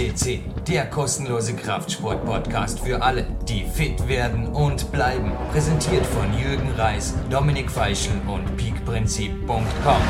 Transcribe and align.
FCC, 0.00 0.40
der 0.66 0.86
kostenlose 0.86 1.54
Kraftsport-Podcast 1.54 2.80
für 2.80 3.02
alle, 3.02 3.26
die 3.46 3.64
fit 3.64 4.08
werden 4.08 4.46
und 4.46 4.90
bleiben. 4.92 5.30
Präsentiert 5.52 6.06
von 6.06 6.32
Jürgen 6.38 6.70
Reis, 6.70 7.14
Dominik 7.28 7.70
Feischl 7.70 8.12
und 8.26 8.56
peakprinzip.com. 8.56 10.02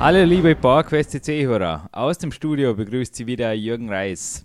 Hallo 0.00 0.24
liebe 0.24 0.54
PowerQuest 0.54 1.12
CC-Hörer, 1.12 1.88
aus 1.92 2.18
dem 2.18 2.30
Studio 2.30 2.74
begrüßt 2.74 3.16
Sie 3.16 3.26
wieder 3.26 3.54
Jürgen 3.54 3.88
Reis. 3.88 4.44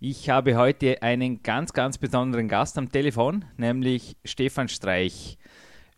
Ich 0.00 0.30
habe 0.30 0.56
heute 0.56 1.02
einen 1.02 1.42
ganz, 1.42 1.74
ganz 1.74 1.98
besonderen 1.98 2.48
Gast 2.48 2.78
am 2.78 2.90
Telefon, 2.90 3.44
nämlich 3.58 4.16
Stefan 4.24 4.68
Streich. 4.68 5.36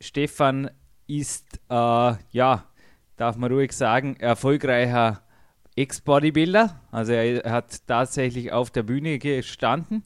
Stefan 0.01 0.71
ist, 1.07 1.61
äh, 1.71 2.15
ja, 2.33 2.65
darf 3.17 3.37
man 3.37 3.53
ruhig 3.53 3.71
sagen, 3.71 4.17
erfolgreicher 4.17 5.21
Ex-Bodybuilder. 5.77 6.81
Also 6.91 7.13
er 7.13 7.51
hat 7.51 7.87
tatsächlich 7.87 8.53
auf 8.53 8.71
der 8.71 8.83
Bühne 8.83 9.19
gestanden. 9.19 10.05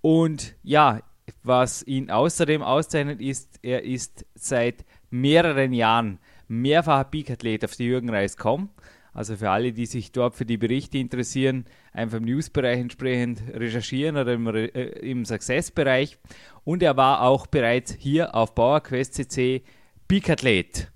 Und 0.00 0.54
ja, 0.62 1.00
was 1.42 1.82
ihn 1.82 2.10
außerdem 2.10 2.62
auszeichnet, 2.62 3.20
ist, 3.20 3.58
er 3.62 3.84
ist 3.84 4.26
seit 4.34 4.84
mehreren 5.10 5.72
Jahren 5.72 6.18
mehrfacher 6.46 7.04
Peak-Athlet 7.04 7.64
auf 7.64 7.76
die 7.76 7.84
Jürgen 7.84 8.10
Reis.com. 8.10 8.70
Also 9.12 9.36
für 9.36 9.50
alle, 9.50 9.72
die 9.72 9.86
sich 9.86 10.12
dort 10.12 10.36
für 10.36 10.44
die 10.44 10.58
Berichte 10.58 10.98
interessieren, 10.98 11.64
einfach 11.92 12.18
im 12.18 12.24
Newsbereich 12.24 12.78
entsprechend 12.78 13.42
recherchieren 13.52 14.16
oder 14.16 14.34
im, 14.34 14.46
äh, 14.46 14.66
im 14.66 15.24
Success-Bereich. 15.24 16.18
Und 16.64 16.82
er 16.82 16.96
war 16.96 17.22
auch 17.22 17.46
bereits 17.46 17.92
hier 17.98 18.34
auf 18.34 18.54
PowerQuest 18.54 19.14
CC 19.14 19.62
Peak-Athlet. 20.06 20.92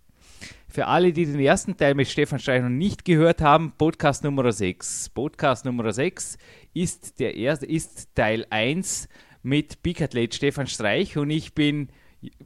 Für 0.73 0.87
alle, 0.87 1.13
die 1.13 1.27
den 1.27 1.39
ersten 1.39 1.77
Teil 1.77 1.95
mit 1.95 2.09
Stefan 2.09 2.39
Streich 2.39 2.63
noch 2.63 2.71
nicht 2.71 3.05
gehört 3.05 3.43
haben, 3.43 3.75
Podcast 3.77 4.25
Nummer 4.25 4.51
6. 4.51 5.11
Podcast 5.11 5.67
Nummer 5.67 5.93
6 5.93 6.39
ist, 6.73 7.21
der 7.21 7.37
erste, 7.37 7.67
ist 7.67 8.15
Teil 8.15 8.47
1 8.49 9.07
mit 9.43 9.83
Bikathlet 9.83 10.35
Stefan 10.35 10.67
Streich 10.67 11.19
und 11.19 11.29
ich 11.29 11.55
bin 11.55 11.91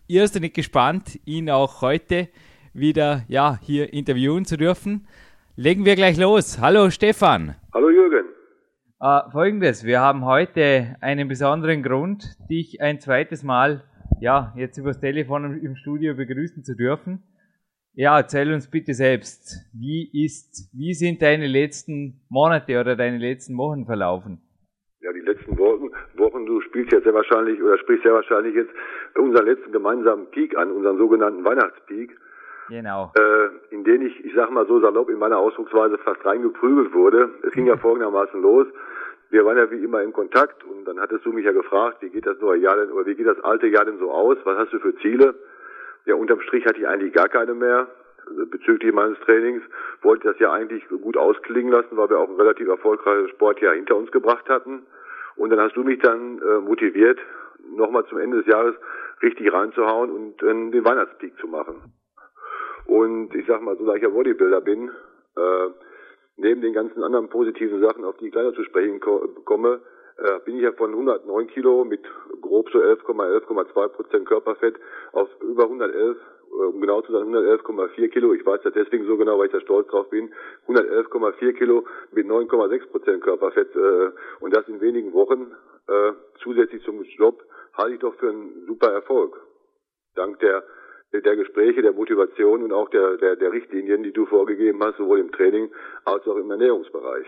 irrsinnig 0.09 0.55
gespannt, 0.55 1.21
ihn 1.25 1.49
auch 1.51 1.83
heute 1.83 2.29
wieder 2.73 3.23
ja, 3.29 3.61
hier 3.63 3.93
interviewen 3.93 4.45
zu 4.45 4.57
dürfen. 4.57 5.07
Legen 5.55 5.85
wir 5.85 5.95
gleich 5.95 6.17
los. 6.17 6.59
Hallo 6.61 6.91
Stefan. 6.91 7.55
Hallo 7.73 7.91
Jürgen. 7.91 8.27
Äh, 9.01 9.21
Folgendes, 9.31 9.85
wir 9.85 10.01
haben 10.01 10.25
heute 10.25 10.97
einen 11.01 11.29
besonderen 11.29 11.85
Grund, 11.85 12.37
dich 12.51 12.81
ein 12.81 12.99
zweites 12.99 13.45
Mal 13.45 13.85
ja, 14.21 14.53
jetzt 14.57 14.79
übers 14.79 14.99
Telefon 14.99 15.61
im 15.61 15.77
Studio 15.77 16.17
begrüßen 16.17 16.65
zu 16.65 16.75
dürfen. 16.75 17.23
Ja, 17.99 18.19
erzähl 18.19 18.53
uns 18.53 18.71
bitte 18.71 18.93
selbst, 18.93 19.65
wie 19.73 20.11
ist, 20.13 20.69
wie 20.77 20.93
sind 20.93 21.23
deine 21.23 21.47
letzten 21.47 22.21
Monate 22.29 22.79
oder 22.79 22.95
deine 22.95 23.17
letzten 23.17 23.57
Wochen 23.57 23.87
verlaufen? 23.87 24.37
Ja, 25.01 25.15
die 25.15 25.21
letzten 25.21 25.57
Wochen, 25.57 25.89
Wochen, 26.19 26.45
du 26.45 26.61
spielst 26.61 26.93
jetzt 26.93 27.05
sehr 27.05 27.15
wahrscheinlich 27.15 27.63
oder 27.63 27.79
sprichst 27.79 28.03
sehr 28.03 28.13
wahrscheinlich 28.13 28.55
jetzt 28.55 28.71
unseren 29.17 29.47
letzten 29.47 29.73
gemeinsamen 29.73 30.27
Peak 30.31 30.59
an, 30.59 30.73
unseren 30.73 30.99
sogenannten 30.99 31.43
Weihnachtspeak. 31.43 32.11
Genau. 32.69 33.13
Äh, 33.17 33.75
in 33.75 33.83
den 33.85 34.03
ich, 34.03 34.23
ich 34.27 34.35
sag 34.35 34.51
mal 34.51 34.67
so 34.67 34.79
salopp, 34.79 35.09
in 35.09 35.19
meiner 35.19 35.39
Ausdrucksweise 35.39 35.97
fast 35.97 36.23
reingeprügelt 36.23 36.93
wurde. 36.93 37.31
Es 37.49 37.55
ging 37.55 37.65
ja 37.65 37.79
folgendermaßen 37.79 38.43
los. 38.43 38.67
Wir 39.31 39.47
waren 39.47 39.57
ja 39.57 39.71
wie 39.71 39.83
immer 39.83 40.03
in 40.03 40.13
Kontakt 40.13 40.65
und 40.65 40.85
dann 40.85 41.01
hattest 41.01 41.25
du 41.25 41.33
mich 41.33 41.47
ja 41.47 41.53
gefragt, 41.53 42.03
wie 42.03 42.11
geht 42.11 42.27
das 42.27 42.39
neue 42.41 42.61
Jahr 42.61 42.77
denn, 42.77 42.93
oder 42.93 43.07
wie 43.07 43.15
geht 43.15 43.27
das 43.27 43.41
alte 43.41 43.69
Jahr 43.69 43.87
denn 43.87 43.99
so 43.99 44.11
aus? 44.11 44.37
Was 44.45 44.59
hast 44.59 44.75
du 44.75 44.81
für 44.81 44.95
Ziele? 44.97 45.35
Ja, 46.07 46.15
unterm 46.15 46.41
Strich 46.41 46.65
hatte 46.65 46.79
ich 46.79 46.89
eigentlich 46.89 47.13
gar 47.13 47.29
keine 47.29 47.55
mehr 47.55 47.89
also 48.29 48.47
bezüglich 48.47 48.93
meines 48.93 49.19
Trainings. 49.21 49.63
Wollte 50.03 50.29
das 50.29 50.39
ja 50.39 50.53
eigentlich 50.53 50.87
gut 50.89 51.17
ausklingen 51.17 51.73
lassen, 51.73 51.97
weil 51.97 52.11
wir 52.11 52.19
auch 52.19 52.29
ein 52.29 52.37
relativ 52.37 52.69
erfolgreiches 52.69 53.31
Sportjahr 53.31 53.75
hinter 53.75 53.97
uns 53.97 54.11
gebracht 54.11 54.49
hatten. 54.49 54.87
Und 55.37 55.51
dann 55.51 55.61
hast 55.61 55.77
du 55.77 55.83
mich 55.83 56.01
dann 56.01 56.41
äh, 56.41 56.61
motiviert, 56.61 57.19
nochmal 57.77 58.07
zum 58.07 58.19
Ende 58.19 58.39
des 58.39 58.47
Jahres 58.47 58.75
richtig 59.23 59.53
reinzuhauen 59.53 60.11
und 60.11 60.43
äh, 60.43 60.71
den 60.71 60.85
Weihnachtspeak 60.85 61.39
zu 61.39 61.47
machen. 61.47 61.93
Und 62.87 63.35
ich 63.35 63.47
sag 63.47 63.63
mal, 63.63 63.77
so 63.77 63.85
da 63.87 63.95
ich 63.95 64.03
ja 64.03 64.09
Bodybuilder 64.09 64.61
bin, 64.61 64.91
äh, 65.37 65.69
neben 66.37 66.61
den 66.61 66.73
ganzen 66.73 67.03
anderen 67.03 67.29
positiven 67.29 67.81
Sachen, 67.81 68.05
auf 68.05 68.17
die 68.19 68.27
ich 68.27 68.33
gleich 68.33 68.55
zu 68.55 68.65
sprechen 68.65 69.01
ko 69.01 69.29
komme, 69.45 69.81
äh, 70.19 70.39
bin 70.45 70.57
ich 70.57 70.63
ja 70.63 70.73
von 70.73 70.91
109 70.91 71.47
Kilo 71.49 71.85
mit 71.85 72.03
grob 72.41 72.71
so 72.71 72.79
11,11,2 72.79 73.89
Prozent 73.89 74.27
Körperfett 74.27 74.77
auf 75.13 75.29
über 75.41 75.65
111 75.65 76.17
äh, 76.17 76.65
um 76.65 76.81
genau 76.81 77.03
zu 77.03 77.13
sein, 77.13 77.23
111,4 77.23 78.09
Kilo. 78.09 78.33
Ich 78.33 78.45
weiß 78.45 78.61
das 78.63 78.73
deswegen 78.73 79.07
so 79.07 79.17
genau, 79.17 79.39
weil 79.39 79.47
ich 79.47 79.53
da 79.53 79.61
stolz 79.61 79.89
drauf 79.89 80.09
bin. 80.11 80.33
111,4 80.69 81.53
Kilo 81.53 81.87
mit 82.13 82.27
9,6 82.27 82.87
Prozent 82.91 83.23
Körperfett 83.23 83.75
äh, 83.77 84.11
und 84.41 84.57
das 84.57 84.67
in 84.69 84.81
wenigen 84.81 85.13
Wochen 85.13 85.53
äh, 85.89 86.13
zusätzlich 86.43 86.83
zum 86.85 87.03
Job 87.03 87.43
halte 87.75 87.95
ich 87.95 88.01
doch 88.01 88.15
für 88.15 88.31
einen 88.31 88.65
super 88.67 88.93
Erfolg. 88.93 89.41
Dank 90.15 90.39
der 90.41 90.65
der 91.13 91.37
Gespräche, 91.37 91.83
der 91.83 91.93
Motivation 91.93 92.63
und 92.63 92.73
auch 92.73 92.89
der, 92.91 93.17
der, 93.17 93.37
der 93.37 93.53
Richtlinien, 93.53 94.03
die 94.03 94.13
du 94.13 94.27
vorgegeben 94.27 94.83
hast, 94.83 94.97
sowohl 94.97 95.21
im 95.21 95.33
Training 95.33 95.71
als 96.05 96.27
auch 96.27 96.37
im 96.37 96.51
Ernährungsbereich. 96.51 97.27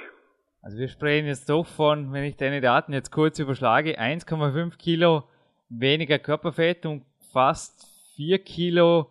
Also 0.60 0.78
wir 0.78 0.88
sprechen 0.88 1.26
jetzt 1.26 1.48
doch 1.48 1.66
von, 1.66 2.12
wenn 2.12 2.24
ich 2.24 2.36
deine 2.36 2.60
Daten 2.60 2.92
jetzt 2.92 3.12
kurz 3.12 3.38
überschlage, 3.38 3.98
1,5 3.98 4.76
Kilo 4.76 5.22
weniger 5.68 6.18
Körperfett 6.18 6.84
und 6.84 7.04
fast 7.32 7.86
4 8.16 8.38
Kilo 8.40 9.10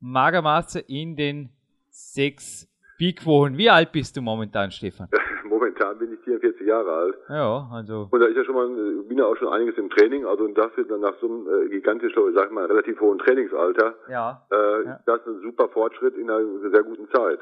Magermasse 0.00 0.80
in 0.80 1.16
den 1.16 1.50
sechs 1.90 2.68
Peakwochen. 2.98 3.56
Wie 3.56 3.70
alt 3.70 3.92
bist 3.92 4.16
du 4.16 4.22
momentan, 4.22 4.70
Stefan? 4.70 5.08
Momentan 5.48 5.98
bin 5.98 6.12
ich 6.12 6.20
44 6.20 6.66
Jahre 6.66 6.92
alt. 6.92 7.14
Ja, 7.28 7.68
also. 7.72 8.08
Und 8.10 8.20
da 8.20 8.26
ist 8.26 8.36
ja 8.36 8.44
schon 8.44 8.54
mal, 8.54 8.68
bin 9.08 9.18
ja 9.18 9.24
auch 9.24 9.36
schon 9.36 9.48
einiges 9.48 9.78
im 9.78 9.88
Training, 9.90 10.26
also 10.26 10.46
dafür 10.48 10.84
dann 10.84 11.00
nach 11.00 11.14
so 11.20 11.26
einem 11.26 11.66
äh, 11.66 11.68
gigantischen, 11.70 12.34
sag 12.34 12.46
ich 12.46 12.52
mal, 12.52 12.66
relativ 12.66 13.00
hohen 13.00 13.18
Trainingsalter, 13.18 13.94
ja, 14.10 14.46
äh, 14.50 14.84
ja. 14.84 15.00
das 15.06 15.20
ist 15.20 15.26
ein 15.28 15.40
super 15.42 15.68
Fortschritt 15.68 16.16
in 16.16 16.28
einer 16.28 16.70
sehr 16.70 16.82
guten 16.82 17.08
Zeit. 17.10 17.38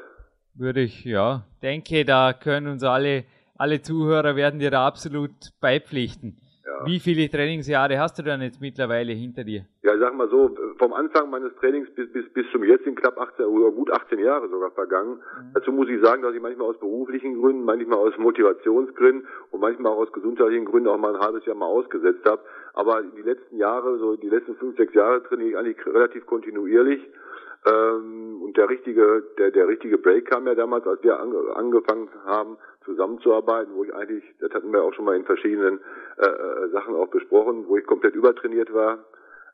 Würde 0.53 0.81
ich, 0.81 1.03
ja, 1.05 1.43
denke, 1.61 2.05
da 2.05 2.33
können 2.33 2.67
uns 2.67 2.83
alle 2.83 3.25
alle 3.57 3.81
Zuhörer 3.81 4.35
werden 4.35 4.59
dir 4.59 4.71
da 4.71 4.85
absolut 4.85 5.31
beipflichten. 5.61 6.37
Ja. 6.65 6.85
Wie 6.85 6.99
viele 6.99 7.29
Trainingsjahre 7.29 7.97
hast 7.97 8.19
du 8.19 8.23
dann 8.23 8.41
jetzt 8.41 8.59
mittlerweile 8.59 9.13
hinter 9.13 9.43
dir? 9.43 9.65
Ja, 9.83 9.93
ich 9.93 9.99
sag 10.01 10.13
mal 10.15 10.29
so, 10.29 10.53
vom 10.77 10.93
Anfang 10.93 11.29
meines 11.29 11.55
Trainings 11.55 11.89
bis, 11.95 12.11
bis, 12.11 12.27
bis 12.33 12.45
zum 12.51 12.63
jetzt 12.63 12.83
sind 12.83 12.99
knapp 12.99 13.17
18 13.17 13.45
oder 13.45 13.71
gut 13.71 13.89
18 13.91 14.19
Jahre 14.19 14.49
sogar 14.49 14.71
vergangen. 14.71 15.15
Mhm. 15.15 15.53
Dazu 15.53 15.71
muss 15.71 15.87
ich 15.87 16.01
sagen, 16.03 16.23
dass 16.23 16.35
ich 16.35 16.41
manchmal 16.41 16.67
aus 16.67 16.77
beruflichen 16.77 17.39
Gründen, 17.39 17.63
manchmal 17.63 17.99
aus 17.99 18.17
Motivationsgründen 18.17 19.25
und 19.51 19.59
manchmal 19.61 19.93
auch 19.93 19.99
aus 19.99 20.11
gesundheitlichen 20.11 20.65
Gründen 20.65 20.89
auch 20.89 20.97
mal 20.97 21.15
ein 21.15 21.21
halbes 21.21 21.45
Jahr 21.45 21.55
mal 21.55 21.67
ausgesetzt 21.67 22.27
habe. 22.27 22.41
Aber 22.73 23.01
die 23.01 23.21
letzten 23.21 23.57
Jahre, 23.57 23.97
so 23.97 24.15
die 24.17 24.29
letzten 24.29 24.55
fünf, 24.55 24.75
sechs 24.77 24.93
Jahre 24.93 25.23
trainiere 25.23 25.49
ich 25.49 25.57
eigentlich 25.57 25.85
relativ 25.85 26.25
kontinuierlich. 26.25 27.01
Ähm, 27.65 28.41
und 28.41 28.57
der 28.57 28.69
richtige, 28.69 29.23
der, 29.37 29.51
der 29.51 29.67
richtige 29.67 29.97
Break 29.97 30.29
kam 30.29 30.47
ja 30.47 30.55
damals, 30.55 30.85
als 30.87 31.03
wir 31.03 31.19
ange, 31.19 31.55
angefangen 31.55 32.09
haben, 32.25 32.57
zusammenzuarbeiten, 32.85 33.75
wo 33.75 33.83
ich 33.83 33.93
eigentlich, 33.93 34.23
das 34.39 34.51
hatten 34.51 34.71
wir 34.71 34.83
auch 34.83 34.93
schon 34.93 35.05
mal 35.05 35.15
in 35.15 35.25
verschiedenen 35.25 35.79
äh, 36.17 36.25
äh, 36.25 36.69
Sachen 36.71 36.95
auch 36.95 37.09
besprochen, 37.09 37.67
wo 37.67 37.77
ich 37.77 37.85
komplett 37.85 38.15
übertrainiert 38.15 38.73
war. 38.73 39.05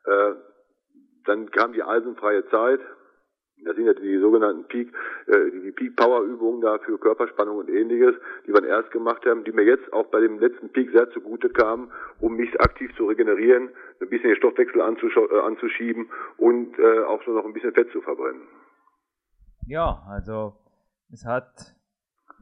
Äh, 0.04 0.34
dann 1.26 1.50
kam 1.50 1.72
die 1.72 1.82
eisenfreie 1.82 2.46
Zeit. 2.48 2.80
Das 3.64 3.76
sind 3.76 3.86
ja 3.86 3.94
die 3.94 4.18
sogenannten 4.18 4.64
Peak, 4.64 4.92
äh, 5.26 5.50
die 5.64 5.72
Peak 5.72 5.96
Power 5.96 6.22
Übungen 6.22 6.60
da 6.60 6.78
für 6.78 6.98
Körperspannung 6.98 7.58
und 7.58 7.68
ähnliches, 7.68 8.14
die 8.46 8.52
wir 8.52 8.64
erst 8.64 8.90
gemacht 8.90 9.24
haben, 9.26 9.44
die 9.44 9.52
mir 9.52 9.64
jetzt 9.64 9.92
auch 9.92 10.06
bei 10.06 10.20
dem 10.20 10.38
letzten 10.38 10.68
Peak 10.70 10.90
sehr 10.92 11.10
zugute 11.10 11.48
kamen, 11.48 11.90
um 12.20 12.36
mich 12.36 12.60
aktiv 12.60 12.94
zu 12.96 13.06
regenerieren, 13.06 13.70
ein 14.00 14.08
bisschen 14.08 14.30
den 14.30 14.36
Stoffwechsel 14.36 14.80
äh, 14.80 15.40
anzuschieben 15.40 16.10
und 16.36 16.78
äh, 16.78 17.00
auch 17.04 17.22
so 17.24 17.32
noch 17.32 17.44
ein 17.44 17.52
bisschen 17.52 17.72
Fett 17.72 17.90
zu 17.92 18.00
verbrennen. 18.00 18.42
Ja, 19.66 20.02
also 20.08 20.54
es 21.10 21.24
hat 21.24 21.74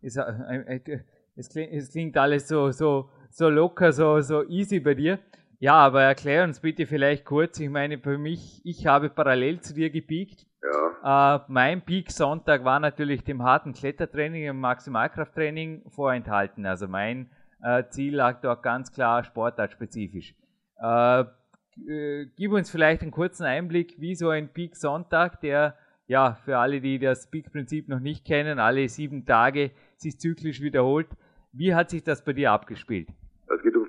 es, 0.02 0.16
äh, 0.16 0.22
äh, 0.22 1.00
es, 1.36 1.48
klingt, 1.50 1.72
es 1.72 1.90
klingt 1.92 2.16
alles 2.16 2.48
so, 2.48 2.70
so, 2.72 3.08
so 3.30 3.48
locker, 3.48 3.92
so, 3.92 4.20
so 4.20 4.42
easy 4.48 4.80
bei 4.80 4.94
dir. 4.94 5.18
Ja, 5.62 5.74
aber 5.74 6.02
erklär 6.02 6.42
uns 6.42 6.58
bitte 6.58 6.86
vielleicht 6.86 7.24
kurz. 7.24 7.60
Ich 7.60 7.70
meine, 7.70 7.96
für 8.00 8.18
mich, 8.18 8.60
ich 8.64 8.88
habe 8.88 9.08
parallel 9.08 9.60
zu 9.60 9.74
dir 9.74 9.90
gepiekt. 9.90 10.44
Ja. 10.60 11.36
Äh, 11.36 11.40
mein 11.46 11.82
Peak 11.82 12.10
Sonntag 12.10 12.64
war 12.64 12.80
natürlich 12.80 13.22
dem 13.22 13.44
harten 13.44 13.72
Klettertraining, 13.72 14.42
im 14.42 14.58
Maximalkrafttraining 14.58 15.88
vorenthalten. 15.88 16.66
Also 16.66 16.88
mein 16.88 17.30
äh, 17.62 17.84
Ziel 17.90 18.16
lag 18.16 18.40
dort 18.40 18.64
ganz 18.64 18.90
klar 18.90 19.22
sportartspezifisch. 19.22 20.34
Äh, 20.82 21.20
äh, 21.20 22.26
gib 22.36 22.50
uns 22.50 22.68
vielleicht 22.68 23.02
einen 23.02 23.12
kurzen 23.12 23.44
Einblick, 23.44 24.00
wie 24.00 24.16
so 24.16 24.30
ein 24.30 24.52
Peak 24.52 24.74
Sonntag, 24.74 25.40
der 25.42 25.76
ja 26.08 26.34
für 26.44 26.58
alle, 26.58 26.80
die 26.80 26.98
das 26.98 27.30
Peak-Prinzip 27.30 27.88
noch 27.88 28.00
nicht 28.00 28.24
kennen, 28.24 28.58
alle 28.58 28.88
sieben 28.88 29.26
Tage 29.26 29.70
sich 29.96 30.18
zyklisch 30.18 30.60
wiederholt. 30.60 31.06
Wie 31.52 31.72
hat 31.72 31.88
sich 31.88 32.02
das 32.02 32.24
bei 32.24 32.32
dir 32.32 32.50
abgespielt? 32.50 33.10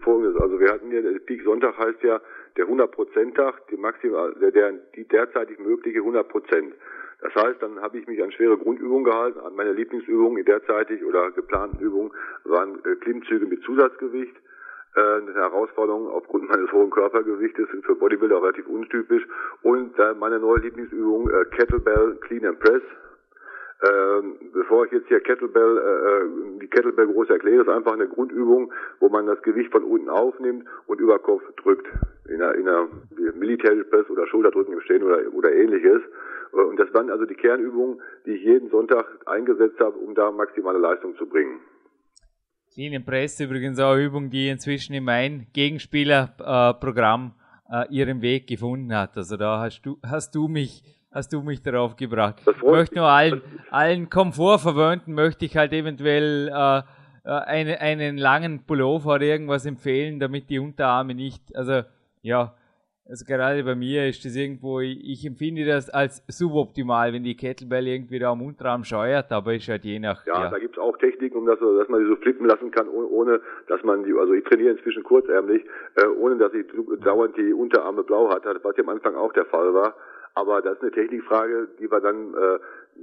Folgendes. 0.03 0.39
Also 0.41 0.59
wir 0.59 0.71
hatten 0.71 0.89
hier, 0.89 1.01
der 1.01 1.19
Peak 1.19 1.43
Sonntag 1.43 1.77
heißt 1.77 2.03
ja 2.03 2.21
der 2.57 2.67
100%-Tag, 2.67 3.67
die 3.69 3.77
maximal, 3.77 4.33
der, 4.39 4.51
der, 4.51 4.73
die 4.95 5.07
derzeitig 5.07 5.59
mögliche 5.59 5.99
100%. 5.99 6.73
Das 7.23 7.33
heißt, 7.35 7.61
dann 7.61 7.81
habe 7.81 7.97
ich 7.97 8.05
mich 8.05 8.21
an 8.21 8.31
schwere 8.31 8.57
Grundübungen 8.57 9.05
gehalten. 9.05 9.39
An 9.39 9.55
meine 9.55 9.71
Lieblingsübungen 9.71 10.37
in 10.37 10.45
derzeitig 10.45 11.03
oder 11.05 11.31
geplanten 11.31 11.79
Übungen 11.79 12.11
waren 12.43 12.79
äh, 12.83 12.95
Klimmzüge 12.97 13.45
mit 13.45 13.63
Zusatzgewicht. 13.63 14.35
Äh, 14.95 14.99
eine 14.99 15.33
Herausforderung 15.33 16.07
aufgrund 16.09 16.49
meines 16.49 16.71
hohen 16.73 16.89
Körpergewichtes 16.89 17.69
sind 17.71 17.85
für 17.85 17.95
Bodybuilder 17.95 18.41
relativ 18.41 18.67
untypisch. 18.67 19.25
Und 19.61 19.97
äh, 19.97 20.13
meine 20.15 20.39
neue 20.39 20.59
Lieblingsübung 20.59 21.29
Kettlebell 21.51 22.17
Clean 22.21 22.45
and 22.45 22.59
Press. 22.59 22.81
Ähm, 23.83 24.35
bevor 24.53 24.85
ich 24.85 24.93
jetzt 24.93 25.09
hier 25.09 25.19
Kettlebell, 25.19 25.77
äh, 25.77 25.81
äh, 25.81 26.59
die 26.61 26.67
Kettlebell 26.67 27.07
groß 27.07 27.29
erkläre, 27.29 27.63
ist 27.63 27.69
einfach 27.69 27.93
eine 27.93 28.07
Grundübung, 28.07 28.71
wo 29.01 29.09
man 29.09 29.25
das 29.25 29.41
Gewicht 29.41 29.73
von 29.73 29.83
unten 29.83 30.09
aufnimmt 30.09 30.65
und 30.87 31.01
über 31.01 31.19
Kopf 31.19 31.43
drückt. 31.57 31.87
In 32.29 32.41
einer, 32.41 32.55
in 32.55 32.69
einer 32.69 32.87
Military 33.35 33.83
Press 33.83 34.09
oder 34.09 34.25
Schulterdrücken 34.27 34.73
im 34.73 34.81
Stehen 34.81 35.03
oder, 35.03 35.19
oder 35.33 35.51
ähnliches. 35.51 36.01
Äh, 36.53 36.61
und 36.61 36.79
das 36.79 36.93
waren 36.93 37.09
also 37.09 37.25
die 37.25 37.35
Kernübungen, 37.35 38.01
die 38.25 38.31
ich 38.31 38.43
jeden 38.43 38.69
Sonntag 38.69 39.05
eingesetzt 39.25 39.79
habe, 39.81 39.97
um 39.97 40.15
da 40.15 40.31
maximale 40.31 40.79
Leistung 40.79 41.17
zu 41.17 41.25
bringen. 41.25 41.59
Clean 42.73 43.03
Press 43.03 43.39
übrigens 43.41 43.79
auch 43.79 43.93
eine 43.93 44.05
Übung, 44.05 44.29
die 44.29 44.47
inzwischen 44.47 44.93
in 44.93 45.03
mein 45.03 45.47
Gegenspielerprogramm 45.51 47.33
äh, 47.69 47.85
ihren 47.89 48.21
Weg 48.21 48.47
gefunden 48.47 48.95
hat. 48.95 49.17
Also 49.17 49.35
da 49.35 49.59
hast 49.59 49.81
du, 49.81 49.97
hast 50.03 50.33
du 50.35 50.47
mich 50.47 50.83
hast 51.13 51.31
du 51.31 51.41
mich 51.41 51.61
darauf 51.61 51.95
gebracht. 51.95 52.41
Ich 52.45 52.63
möchte 52.63 52.95
nur 52.95 53.07
allen, 53.07 53.41
allen 53.69 54.09
Komfortverwöhnten 54.09 55.13
möchte 55.13 55.45
ich 55.45 55.55
halt 55.55 55.73
eventuell 55.73 56.49
äh, 56.49 56.81
äh, 57.25 57.29
eine, 57.29 57.79
einen 57.79 58.17
langen 58.17 58.65
Pullover 58.65 59.15
oder 59.15 59.23
irgendwas 59.23 59.65
empfehlen, 59.65 60.19
damit 60.19 60.49
die 60.49 60.59
Unterarme 60.59 61.13
nicht, 61.13 61.55
also 61.55 61.83
ja, 62.21 62.53
also 63.07 63.25
gerade 63.25 63.63
bei 63.63 63.75
mir 63.75 64.07
ist 64.07 64.23
das 64.23 64.35
irgendwo, 64.35 64.79
ich 64.79 65.25
empfinde 65.25 65.65
das 65.65 65.89
als 65.89 66.23
suboptimal, 66.27 67.11
wenn 67.11 67.23
die 67.23 67.35
Kettlebell 67.35 67.85
irgendwie 67.87 68.17
da 68.17 68.31
am 68.31 68.41
Unterarm 68.41 68.85
scheuert, 68.85 69.31
aber 69.31 69.53
ist 69.53 69.67
halt 69.67 69.83
je 69.83 69.99
nach. 69.99 70.25
Ja, 70.25 70.45
ja. 70.45 70.49
da 70.49 70.57
gibt's 70.57 70.77
auch 70.77 70.97
Techniken, 70.97 71.37
um 71.37 71.45
das, 71.45 71.59
dass 71.59 71.89
man 71.89 72.01
die 72.01 72.07
so 72.07 72.15
flippen 72.15 72.47
lassen 72.47 72.71
kann, 72.71 72.87
ohne 72.87 73.41
dass 73.67 73.83
man 73.83 74.03
die, 74.03 74.13
also 74.13 74.33
ich 74.33 74.43
trainiere 74.45 74.71
inzwischen 74.71 75.03
kurzärmlich, 75.03 75.63
äh, 75.95 76.07
ohne 76.07 76.37
dass 76.37 76.53
ich 76.53 76.65
dauernd 77.03 77.35
die 77.37 77.51
Unterarme 77.53 78.03
blau 78.03 78.29
hatte, 78.29 78.57
was 78.63 78.77
ja 78.77 78.83
am 78.83 78.89
Anfang 78.89 79.15
auch 79.15 79.33
der 79.33 79.45
Fall 79.45 79.73
war. 79.73 79.95
Aber 80.35 80.61
das 80.61 80.77
ist 80.77 80.81
eine 80.81 80.91
Technikfrage, 80.91 81.67
die 81.79 81.91
wir 81.91 81.99
dann, 81.99 82.33
äh, 82.33 82.59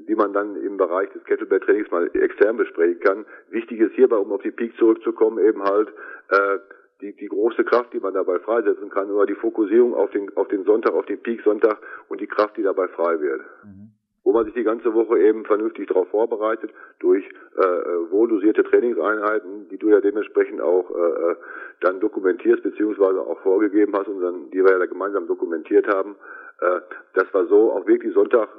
die 0.08 0.14
man 0.14 0.32
dann 0.32 0.56
im 0.56 0.76
Bereich 0.76 1.10
des 1.10 1.24
Kettlebell-Trainings 1.24 1.90
mal 1.90 2.10
extern 2.14 2.56
besprechen 2.56 3.00
kann. 3.00 3.26
Wichtig 3.50 3.80
ist 3.80 3.94
hierbei, 3.94 4.16
um 4.16 4.32
auf 4.32 4.42
die 4.42 4.50
Peak 4.50 4.76
zurückzukommen, 4.76 5.38
eben 5.44 5.62
halt 5.62 5.88
äh, 6.30 6.58
die, 7.00 7.14
die 7.14 7.28
große 7.28 7.64
Kraft, 7.64 7.92
die 7.92 8.00
man 8.00 8.14
dabei 8.14 8.38
freisetzen 8.40 8.90
kann, 8.90 9.10
oder 9.10 9.26
die 9.26 9.34
Fokussierung 9.34 9.94
auf 9.94 10.10
den, 10.10 10.36
auf 10.36 10.48
den 10.48 10.64
Sonntag, 10.64 10.92
auf 10.92 11.06
den 11.06 11.22
Peak 11.22 11.42
Sonntag 11.42 11.78
und 12.08 12.20
die 12.20 12.26
Kraft, 12.26 12.56
die 12.56 12.62
dabei 12.62 12.88
frei 12.88 13.20
wird. 13.20 13.42
Mhm. 13.64 13.89
Wo 14.30 14.34
man 14.34 14.44
sich 14.44 14.54
die 14.54 14.62
ganze 14.62 14.94
Woche 14.94 15.18
eben 15.18 15.44
vernünftig 15.44 15.88
darauf 15.88 16.08
vorbereitet, 16.10 16.70
durch 17.00 17.28
äh, 17.56 17.62
äh 17.62 18.12
wohldosierte 18.12 18.62
Trainingseinheiten, 18.62 19.68
die 19.70 19.76
du 19.76 19.88
ja 19.88 20.00
dementsprechend 20.00 20.60
auch 20.60 20.88
äh, 20.88 21.32
äh, 21.32 21.36
dann 21.80 21.98
dokumentierst, 21.98 22.62
beziehungsweise 22.62 23.22
auch 23.22 23.40
vorgegeben 23.40 23.92
hast 23.92 24.06
und 24.06 24.20
dann, 24.20 24.48
die 24.52 24.62
wir 24.62 24.70
ja 24.70 24.78
da 24.78 24.86
gemeinsam 24.86 25.26
dokumentiert 25.26 25.88
haben, 25.88 26.14
äh, 26.60 26.80
dass 27.14 27.34
wir 27.34 27.46
so 27.46 27.72
auch 27.72 27.88
wirklich 27.88 28.14
Sonntag 28.14 28.50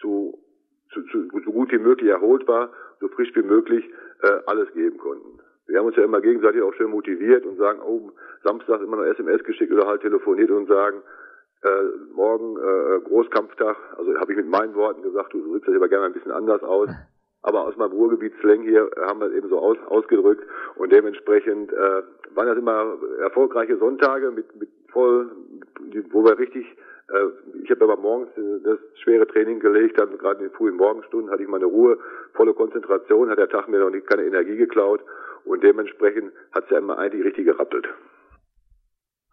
zu, 0.00 0.38
zu, 0.94 1.02
zu, 1.02 1.28
so 1.44 1.52
gut 1.52 1.70
wie 1.70 1.78
möglich 1.78 2.08
erholt 2.08 2.48
war, 2.48 2.72
so 2.98 3.08
frisch 3.08 3.30
wie 3.34 3.42
möglich 3.42 3.84
äh, 4.22 4.40
alles 4.46 4.72
geben 4.72 4.96
konnten. 4.96 5.38
Wir 5.66 5.80
haben 5.80 5.86
uns 5.86 5.96
ja 5.96 6.04
immer 6.04 6.22
gegenseitig 6.22 6.62
auch 6.62 6.72
schön 6.72 6.90
motiviert 6.90 7.44
und 7.44 7.58
sagen, 7.58 7.80
oh, 7.86 8.10
Samstag 8.42 8.80
immer 8.80 8.96
noch 8.96 9.04
SMS 9.04 9.44
geschickt 9.44 9.70
oder 9.70 9.86
halt 9.86 10.00
telefoniert 10.00 10.50
und 10.50 10.66
sagen, 10.66 11.02
äh, 11.64 12.14
morgen 12.14 12.56
äh, 12.56 13.00
Großkampftag, 13.00 13.76
also 13.96 14.14
habe 14.18 14.32
ich 14.32 14.36
mit 14.36 14.48
meinen 14.48 14.74
Worten 14.74 15.02
gesagt, 15.02 15.32
du 15.32 15.42
drückst 15.42 15.68
das 15.68 15.76
aber 15.76 15.88
gerne 15.88 16.06
ein 16.06 16.12
bisschen 16.12 16.32
anders 16.32 16.62
aus. 16.62 16.88
Aber 17.46 17.66
aus 17.66 17.76
meinem 17.76 17.92
Ruhrgebiet-Slang 17.92 18.62
hier 18.62 18.90
haben 19.02 19.20
wir 19.20 19.26
es 19.26 19.34
eben 19.34 19.50
so 19.50 19.58
aus, 19.58 19.76
ausgedrückt 19.88 20.42
und 20.76 20.90
dementsprechend 20.90 21.70
äh, 21.74 22.02
waren 22.34 22.46
das 22.46 22.56
immer 22.56 22.96
erfolgreiche 23.20 23.76
Sonntage 23.76 24.30
mit, 24.30 24.58
mit 24.58 24.70
voll, 24.88 25.30
wo 26.10 26.24
wir 26.24 26.38
richtig 26.38 26.64
äh, 27.10 27.26
ich 27.62 27.70
habe 27.70 27.84
aber 27.84 27.96
morgens 27.96 28.30
das 28.62 28.78
schwere 29.02 29.26
Training 29.26 29.60
gelegt, 29.60 29.98
dann 29.98 30.16
gerade 30.18 30.42
in 30.42 30.48
den 30.48 30.56
frühen 30.56 30.76
Morgenstunden 30.76 31.30
hatte 31.30 31.42
ich 31.42 31.48
meine 31.48 31.66
Ruhe, 31.66 31.98
volle 32.32 32.54
Konzentration, 32.54 33.28
hat 33.28 33.38
der 33.38 33.48
Tag 33.48 33.68
mir 33.68 33.78
noch 33.78 33.90
nicht 33.90 34.06
keine 34.06 34.24
Energie 34.24 34.56
geklaut 34.56 35.00
und 35.44 35.62
dementsprechend 35.62 36.32
hat 36.52 36.64
es 36.64 36.70
ja 36.70 36.78
immer 36.78 36.98
eigentlich 36.98 37.24
richtig 37.24 37.46
gerappelt. 37.46 37.86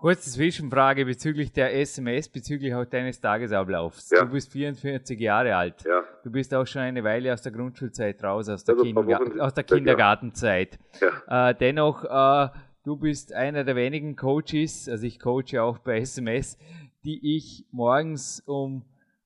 Kurze 0.01 0.31
Zwischenfrage 0.31 1.05
bezüglich 1.05 1.51
der 1.51 1.75
SMS, 1.75 2.27
bezüglich 2.27 2.73
auch 2.73 2.85
deines 2.85 3.21
Tagesablaufs. 3.21 4.09
Ja. 4.09 4.25
Du 4.25 4.31
bist 4.31 4.51
44 4.51 5.19
Jahre 5.19 5.55
alt. 5.55 5.83
Ja. 5.85 6.03
Du 6.23 6.31
bist 6.31 6.51
auch 6.55 6.65
schon 6.65 6.81
eine 6.81 7.03
Weile 7.03 7.31
aus 7.31 7.43
der 7.43 7.51
Grundschulzeit 7.51 8.23
raus, 8.23 8.49
aus 8.49 8.63
der, 8.63 8.73
also 8.73 8.83
Kinderga 8.83 9.45
aus 9.45 9.53
der 9.53 9.63
Kindergartenzeit. 9.63 10.79
Ja. 11.27 11.51
Äh, 11.51 11.53
dennoch, 11.53 12.03
äh, 12.03 12.49
du 12.83 12.97
bist 12.97 13.31
einer 13.31 13.63
der 13.63 13.75
wenigen 13.75 14.15
Coaches, 14.15 14.89
also 14.89 15.05
ich 15.05 15.19
coache 15.19 15.61
auch 15.61 15.77
bei 15.77 15.99
SMS, 15.99 16.57
die 17.05 17.35
ich 17.35 17.67
morgens 17.71 18.41
um 18.47 18.83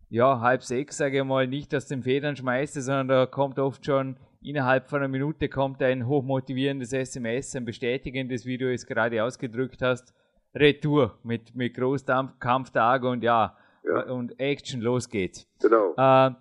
ja, 0.10 0.42
halb 0.42 0.62
sechs, 0.62 0.98
sage 0.98 1.20
ich 1.20 1.24
mal, 1.24 1.48
nicht 1.48 1.74
aus 1.74 1.86
den 1.86 2.04
Federn 2.04 2.36
schmeiße, 2.36 2.82
sondern 2.82 3.08
da 3.08 3.26
kommt 3.28 3.60
oft 3.60 3.86
schon 3.86 4.18
innerhalb 4.42 4.90
von 4.90 5.00
einer 5.00 5.08
Minute 5.08 5.48
kommt 5.48 5.82
ein 5.82 6.06
hochmotivierendes 6.06 6.92
SMS, 6.92 7.56
ein 7.56 7.64
bestätigendes, 7.64 8.46
wie 8.46 8.58
du 8.58 8.74
es 8.74 8.86
gerade 8.86 9.24
ausgedrückt 9.24 9.82
hast, 9.82 10.14
Retour 10.56 11.18
mit, 11.24 11.56
mit 11.56 11.76
Großkampftag 11.76 13.04
und 13.04 13.24
ja, 13.24 13.56
ja, 13.84 14.04
und 14.06 14.40
Action, 14.40 14.82
los 14.82 15.10
geht's. 15.10 15.48
Genau. 15.62 15.94
Äh, 15.98 16.32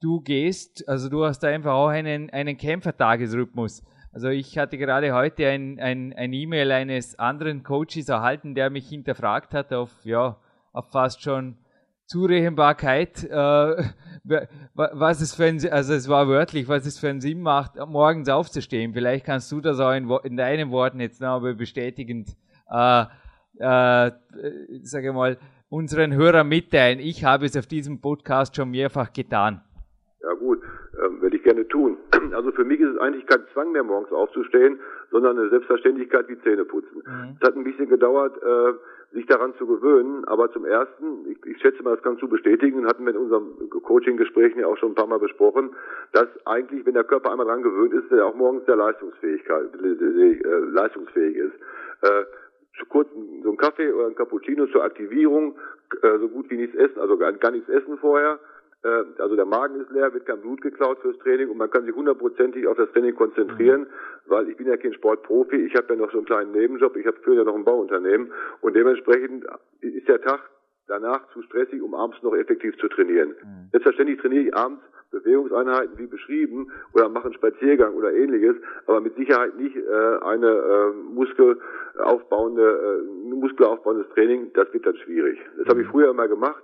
du 0.00 0.20
gehst, 0.20 0.88
also 0.88 1.08
du 1.08 1.24
hast 1.24 1.40
da 1.40 1.48
einfach 1.48 1.72
auch 1.72 1.88
einen, 1.88 2.30
einen 2.30 2.56
Kämpfertagesrhythmus. 2.56 3.82
Also 4.12 4.28
ich 4.28 4.56
hatte 4.58 4.78
gerade 4.78 5.12
heute 5.12 5.48
ein, 5.48 5.80
ein, 5.80 6.12
ein 6.12 6.32
E-Mail 6.32 6.70
eines 6.70 7.18
anderen 7.18 7.64
Coaches 7.64 8.08
erhalten, 8.08 8.54
der 8.54 8.70
mich 8.70 8.88
hinterfragt 8.88 9.52
hat 9.54 9.72
auf, 9.72 9.90
ja, 10.04 10.36
auf 10.72 10.90
fast 10.90 11.22
schon 11.22 11.56
Zurechenbarkeit, 12.06 13.24
äh, 13.24 13.84
was 14.74 15.20
es 15.20 15.34
für 15.34 15.46
ein, 15.46 15.60
also 15.70 15.94
es 15.94 16.08
war 16.08 16.28
wörtlich, 16.28 16.68
was 16.68 16.86
es 16.86 16.98
für 16.98 17.08
einen 17.08 17.20
Sinn 17.20 17.40
macht, 17.40 17.76
morgens 17.76 18.28
aufzustehen. 18.28 18.92
Vielleicht 18.92 19.24
kannst 19.26 19.50
du 19.50 19.60
das 19.60 19.80
auch 19.80 19.92
in, 19.92 20.08
in 20.22 20.36
deinen 20.36 20.70
Worten 20.70 21.00
jetzt 21.00 21.20
noch 21.20 21.40
bestätigend, 21.54 22.36
äh, 22.70 23.06
äh, 23.58 24.10
sage 24.82 25.12
mal, 25.12 25.38
unseren 25.68 26.14
Hörern 26.14 26.48
mitteilen. 26.48 26.98
Ich 26.98 27.24
habe 27.24 27.46
es 27.46 27.56
auf 27.56 27.66
diesem 27.66 28.00
Podcast 28.00 28.56
schon 28.56 28.70
mehrfach 28.70 29.12
getan. 29.12 29.60
Ja 30.22 30.32
gut, 30.34 30.60
ähm, 31.04 31.20
werde 31.20 31.36
ich 31.36 31.42
gerne 31.42 31.66
tun. 31.68 31.98
Also 32.34 32.50
für 32.50 32.64
mich 32.64 32.80
ist 32.80 32.88
es 32.88 32.98
eigentlich 32.98 33.26
kein 33.26 33.42
Zwang 33.52 33.70
mehr, 33.70 33.84
morgens 33.84 34.10
aufzustehen, 34.10 34.80
sondern 35.12 35.38
eine 35.38 35.50
Selbstverständlichkeit 35.50 36.28
wie 36.28 36.40
Zähne 36.40 36.64
putzen. 36.64 37.02
Mhm. 37.06 37.36
Es 37.40 37.46
hat 37.46 37.54
ein 37.54 37.62
bisschen 37.62 37.88
gedauert, 37.88 38.36
äh, 38.42 38.72
sich 39.14 39.26
daran 39.26 39.54
zu 39.56 39.66
gewöhnen. 39.66 40.24
Aber 40.26 40.52
zum 40.52 40.64
Ersten, 40.64 41.26
ich, 41.30 41.38
ich 41.46 41.60
schätze 41.60 41.82
mal, 41.82 41.94
das 41.94 42.02
kannst 42.02 42.22
du 42.22 42.28
bestätigen, 42.28 42.86
hatten 42.86 43.04
wir 43.06 43.14
in 43.14 43.20
unserem 43.20 43.70
Coaching-Gesprächen 43.70 44.60
ja 44.60 44.66
auch 44.66 44.76
schon 44.76 44.92
ein 44.92 44.94
paar 44.96 45.06
Mal 45.06 45.20
besprochen, 45.20 45.70
dass 46.12 46.26
eigentlich, 46.44 46.84
wenn 46.84 46.94
der 46.94 47.04
Körper 47.04 47.30
einmal 47.30 47.46
dran 47.46 47.62
gewöhnt 47.62 47.94
ist, 47.94 48.10
der 48.10 48.26
auch 48.26 48.34
morgens 48.34 48.66
sehr 48.66 48.76
Leistungsfähigkeit, 48.76 49.66
äh, 49.82 50.48
leistungsfähig 50.72 51.36
ist. 51.36 51.54
Äh, 52.02 52.24
zu 52.78 52.86
kurz 52.86 53.08
so 53.42 53.50
ein 53.50 53.56
Kaffee 53.56 53.92
oder 53.92 54.06
ein 54.06 54.14
Cappuccino 54.14 54.66
zur 54.66 54.84
Aktivierung, 54.84 55.56
äh, 56.02 56.18
so 56.18 56.28
gut 56.28 56.50
wie 56.50 56.56
nichts 56.56 56.76
essen, 56.76 56.98
also 56.98 57.16
gar, 57.16 57.32
gar 57.32 57.52
nichts 57.52 57.68
essen 57.68 57.98
vorher, 57.98 58.40
äh, 58.84 59.04
also 59.18 59.36
der 59.36 59.46
Magen 59.46 59.80
ist 59.80 59.90
leer, 59.90 60.12
wird 60.12 60.26
kein 60.26 60.40
Blut 60.40 60.60
geklaut 60.60 60.98
fürs 61.00 61.18
Training 61.18 61.48
und 61.48 61.56
man 61.56 61.70
kann 61.70 61.84
sich 61.84 61.94
hundertprozentig 61.94 62.66
auf 62.66 62.76
das 62.76 62.90
Training 62.92 63.14
konzentrieren, 63.14 63.82
mhm. 63.82 63.86
weil 64.26 64.48
ich 64.48 64.56
bin 64.56 64.66
ja 64.66 64.76
kein 64.76 64.92
Sportprofi, 64.92 65.56
ich 65.56 65.74
habe 65.74 65.94
ja 65.94 66.00
noch 66.00 66.10
so 66.10 66.18
einen 66.18 66.26
kleinen 66.26 66.52
Nebenjob, 66.52 66.96
ich 66.96 67.06
habe 67.06 67.16
früher 67.22 67.36
ja 67.36 67.44
noch 67.44 67.54
ein 67.54 67.64
Bauunternehmen 67.64 68.32
und 68.60 68.74
dementsprechend 68.74 69.44
ist 69.80 70.08
der 70.08 70.20
Tag 70.20 70.40
danach 70.86 71.28
zu 71.32 71.42
stressig, 71.42 71.80
um 71.80 71.94
abends 71.94 72.22
noch 72.22 72.34
effektiv 72.34 72.76
zu 72.78 72.88
trainieren. 72.88 73.30
Mhm. 73.30 73.68
Selbstverständlich 73.72 74.20
trainiere 74.20 74.44
ich 74.44 74.54
abends 74.54 74.82
Bewegungseinheiten 75.14 75.98
wie 75.98 76.06
beschrieben 76.06 76.70
oder 76.92 77.08
mache 77.08 77.26
einen 77.26 77.34
Spaziergang 77.34 77.94
oder 77.94 78.12
ähnliches, 78.12 78.56
aber 78.86 79.00
mit 79.00 79.16
Sicherheit 79.16 79.56
nicht 79.56 79.76
äh, 79.76 80.18
eine 80.22 80.48
äh, 80.48 80.92
muskelaufbauende, 81.14 83.02
äh, 83.02 83.34
muskelaufbauendes 83.34 84.08
Training, 84.14 84.52
das 84.54 84.72
wird 84.72 84.86
dann 84.86 84.96
schwierig. 84.96 85.38
Das 85.58 85.68
habe 85.68 85.80
ich 85.80 85.86
mhm. 85.86 85.92
früher 85.92 86.10
immer 86.10 86.28
gemacht. 86.28 86.62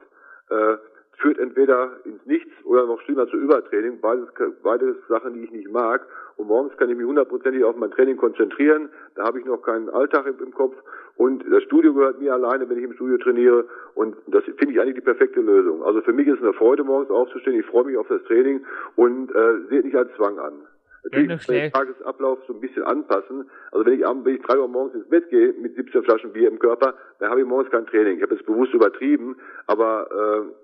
Äh, 0.50 0.76
führt 1.20 1.38
entweder 1.38 1.92
ins 2.04 2.24
Nichts 2.26 2.50
oder 2.64 2.86
noch 2.86 3.00
schlimmer 3.02 3.28
zu 3.28 3.36
Übertraining. 3.36 4.00
Beides, 4.00 4.28
beides 4.62 4.96
Sachen, 5.08 5.34
die 5.34 5.44
ich 5.44 5.50
nicht 5.50 5.70
mag. 5.70 6.06
Und 6.36 6.48
morgens 6.48 6.76
kann 6.78 6.88
ich 6.88 6.96
mich 6.96 7.06
hundertprozentig 7.06 7.62
auf 7.64 7.76
mein 7.76 7.90
Training 7.90 8.16
konzentrieren. 8.16 8.88
Da 9.14 9.24
habe 9.24 9.38
ich 9.38 9.44
noch 9.44 9.62
keinen 9.62 9.90
Alltag 9.90 10.26
im, 10.26 10.42
im, 10.42 10.54
Kopf. 10.54 10.74
Und 11.16 11.44
das 11.50 11.62
Studio 11.64 11.92
gehört 11.92 12.20
mir 12.20 12.32
alleine, 12.32 12.68
wenn 12.68 12.78
ich 12.78 12.84
im 12.84 12.94
Studio 12.94 13.18
trainiere. 13.18 13.66
Und 13.94 14.16
das 14.26 14.44
finde 14.44 14.72
ich 14.72 14.80
eigentlich 14.80 14.94
die 14.94 15.02
perfekte 15.02 15.40
Lösung. 15.40 15.82
Also 15.82 16.00
für 16.00 16.14
mich 16.14 16.26
ist 16.26 16.38
es 16.38 16.42
eine 16.42 16.54
Freude, 16.54 16.82
morgens 16.82 17.10
aufzustehen. 17.10 17.60
Ich 17.60 17.66
freue 17.66 17.84
mich 17.84 17.98
auf 17.98 18.08
das 18.08 18.22
Training 18.24 18.64
und 18.96 19.30
äh, 19.34 19.68
sehe 19.68 19.82
nicht 19.82 19.96
als 19.96 20.10
Zwang 20.16 20.38
an. 20.38 20.54
Natürlich 21.04 21.46
den 21.46 21.72
Tagesablauf 21.72 22.38
so 22.46 22.52
ein 22.52 22.60
bisschen 22.60 22.82
anpassen. 22.82 23.48
Also 23.72 23.86
wenn 23.86 23.98
ich 23.98 24.06
abends, 24.06 24.26
wenn 24.26 24.36
ich 24.36 24.42
drei 24.42 24.58
Uhr 24.58 24.68
morgens 24.68 24.94
ins 24.94 25.08
Bett 25.08 25.30
gehe 25.30 25.54
mit 25.54 25.74
17 25.74 26.02
Flaschen 26.02 26.32
Bier 26.32 26.48
im 26.48 26.58
Körper, 26.58 26.94
dann 27.18 27.30
habe 27.30 27.40
ich 27.40 27.46
morgens 27.46 27.70
kein 27.70 27.86
Training. 27.86 28.18
Ich 28.18 28.22
habe 28.22 28.34
es 28.34 28.42
bewusst 28.44 28.74
übertrieben, 28.74 29.36
aber 29.66 30.08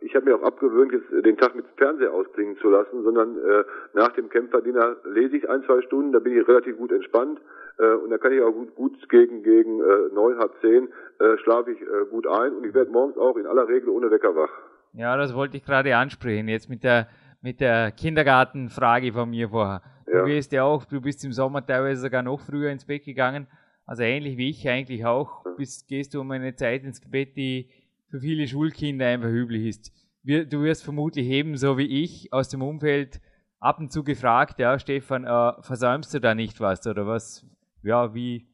äh, 0.02 0.04
ich 0.04 0.14
habe 0.14 0.26
mir 0.26 0.36
auch 0.36 0.42
abgewöhnt, 0.42 0.92
jetzt 0.92 1.10
den 1.24 1.36
Tag 1.38 1.54
mit 1.54 1.64
Fernseher 1.76 2.12
ausklingen 2.12 2.58
zu 2.58 2.68
lassen, 2.68 3.02
sondern 3.02 3.38
äh, 3.38 3.64
nach 3.94 4.12
dem 4.12 4.28
Kämpferdiener 4.28 4.96
lese 5.04 5.38
ich 5.38 5.48
ein, 5.48 5.62
zwei 5.64 5.80
Stunden, 5.82 6.12
da 6.12 6.18
bin 6.18 6.38
ich 6.38 6.46
relativ 6.46 6.76
gut 6.76 6.92
entspannt 6.92 7.40
äh, 7.78 7.94
und 7.94 8.10
da 8.10 8.18
kann 8.18 8.32
ich 8.32 8.42
auch 8.42 8.52
gut, 8.52 8.74
gut 8.74 9.08
gegen 9.08 9.42
gegen 9.42 9.80
äh, 9.80 10.14
neun, 10.14 10.38
halb 10.38 10.52
zehn 10.60 10.88
äh, 11.18 11.38
schlafe 11.38 11.72
ich 11.72 11.80
äh, 11.80 12.06
gut 12.10 12.26
ein 12.26 12.52
und 12.52 12.66
ich 12.66 12.74
werde 12.74 12.90
morgens 12.90 13.16
auch 13.16 13.36
in 13.36 13.46
aller 13.46 13.68
Regel 13.68 13.88
ohne 13.88 14.10
Wecker 14.10 14.36
wach. 14.36 14.50
Ja, 14.92 15.16
das 15.16 15.34
wollte 15.34 15.56
ich 15.56 15.64
gerade 15.64 15.96
ansprechen. 15.96 16.48
Jetzt 16.48 16.68
mit 16.68 16.84
der 16.84 17.08
mit 17.42 17.60
der 17.60 17.92
Kindergartenfrage 17.92 19.12
von 19.12 19.30
mir 19.30 19.48
vorher. 19.50 19.82
Ja. 20.06 20.22
Du 20.22 20.26
wirst 20.26 20.52
ja 20.52 20.64
auch, 20.64 20.84
du 20.84 21.00
bist 21.00 21.24
im 21.24 21.32
Sommer 21.32 21.64
teilweise 21.64 22.00
sogar 22.00 22.22
noch 22.22 22.40
früher 22.40 22.70
ins 22.70 22.84
Bett 22.84 23.04
gegangen. 23.04 23.46
Also 23.86 24.02
ähnlich 24.02 24.36
wie 24.36 24.50
ich 24.50 24.68
eigentlich 24.68 25.04
auch, 25.04 25.44
bist, 25.56 25.86
gehst 25.88 26.14
du 26.14 26.20
um 26.20 26.30
eine 26.30 26.54
Zeit 26.54 26.84
ins 26.84 27.00
Bett, 27.00 27.36
die 27.36 27.70
für 28.08 28.20
viele 28.20 28.46
Schulkinder 28.46 29.06
einfach 29.06 29.28
üblich 29.28 29.66
ist. 29.66 29.92
Du 30.24 30.62
wirst 30.62 30.82
vermutlich 30.82 31.28
ebenso 31.28 31.78
wie 31.78 32.02
ich 32.02 32.32
aus 32.32 32.48
dem 32.48 32.62
Umfeld 32.62 33.20
ab 33.60 33.78
und 33.78 33.92
zu 33.92 34.02
gefragt, 34.02 34.58
ja, 34.58 34.78
Stefan, 34.78 35.24
äh, 35.24 35.62
versäumst 35.62 36.12
du 36.14 36.20
da 36.20 36.34
nicht 36.34 36.60
was 36.60 36.86
oder 36.86 37.06
was? 37.06 37.46
Ja, 37.82 38.12
wie? 38.14 38.46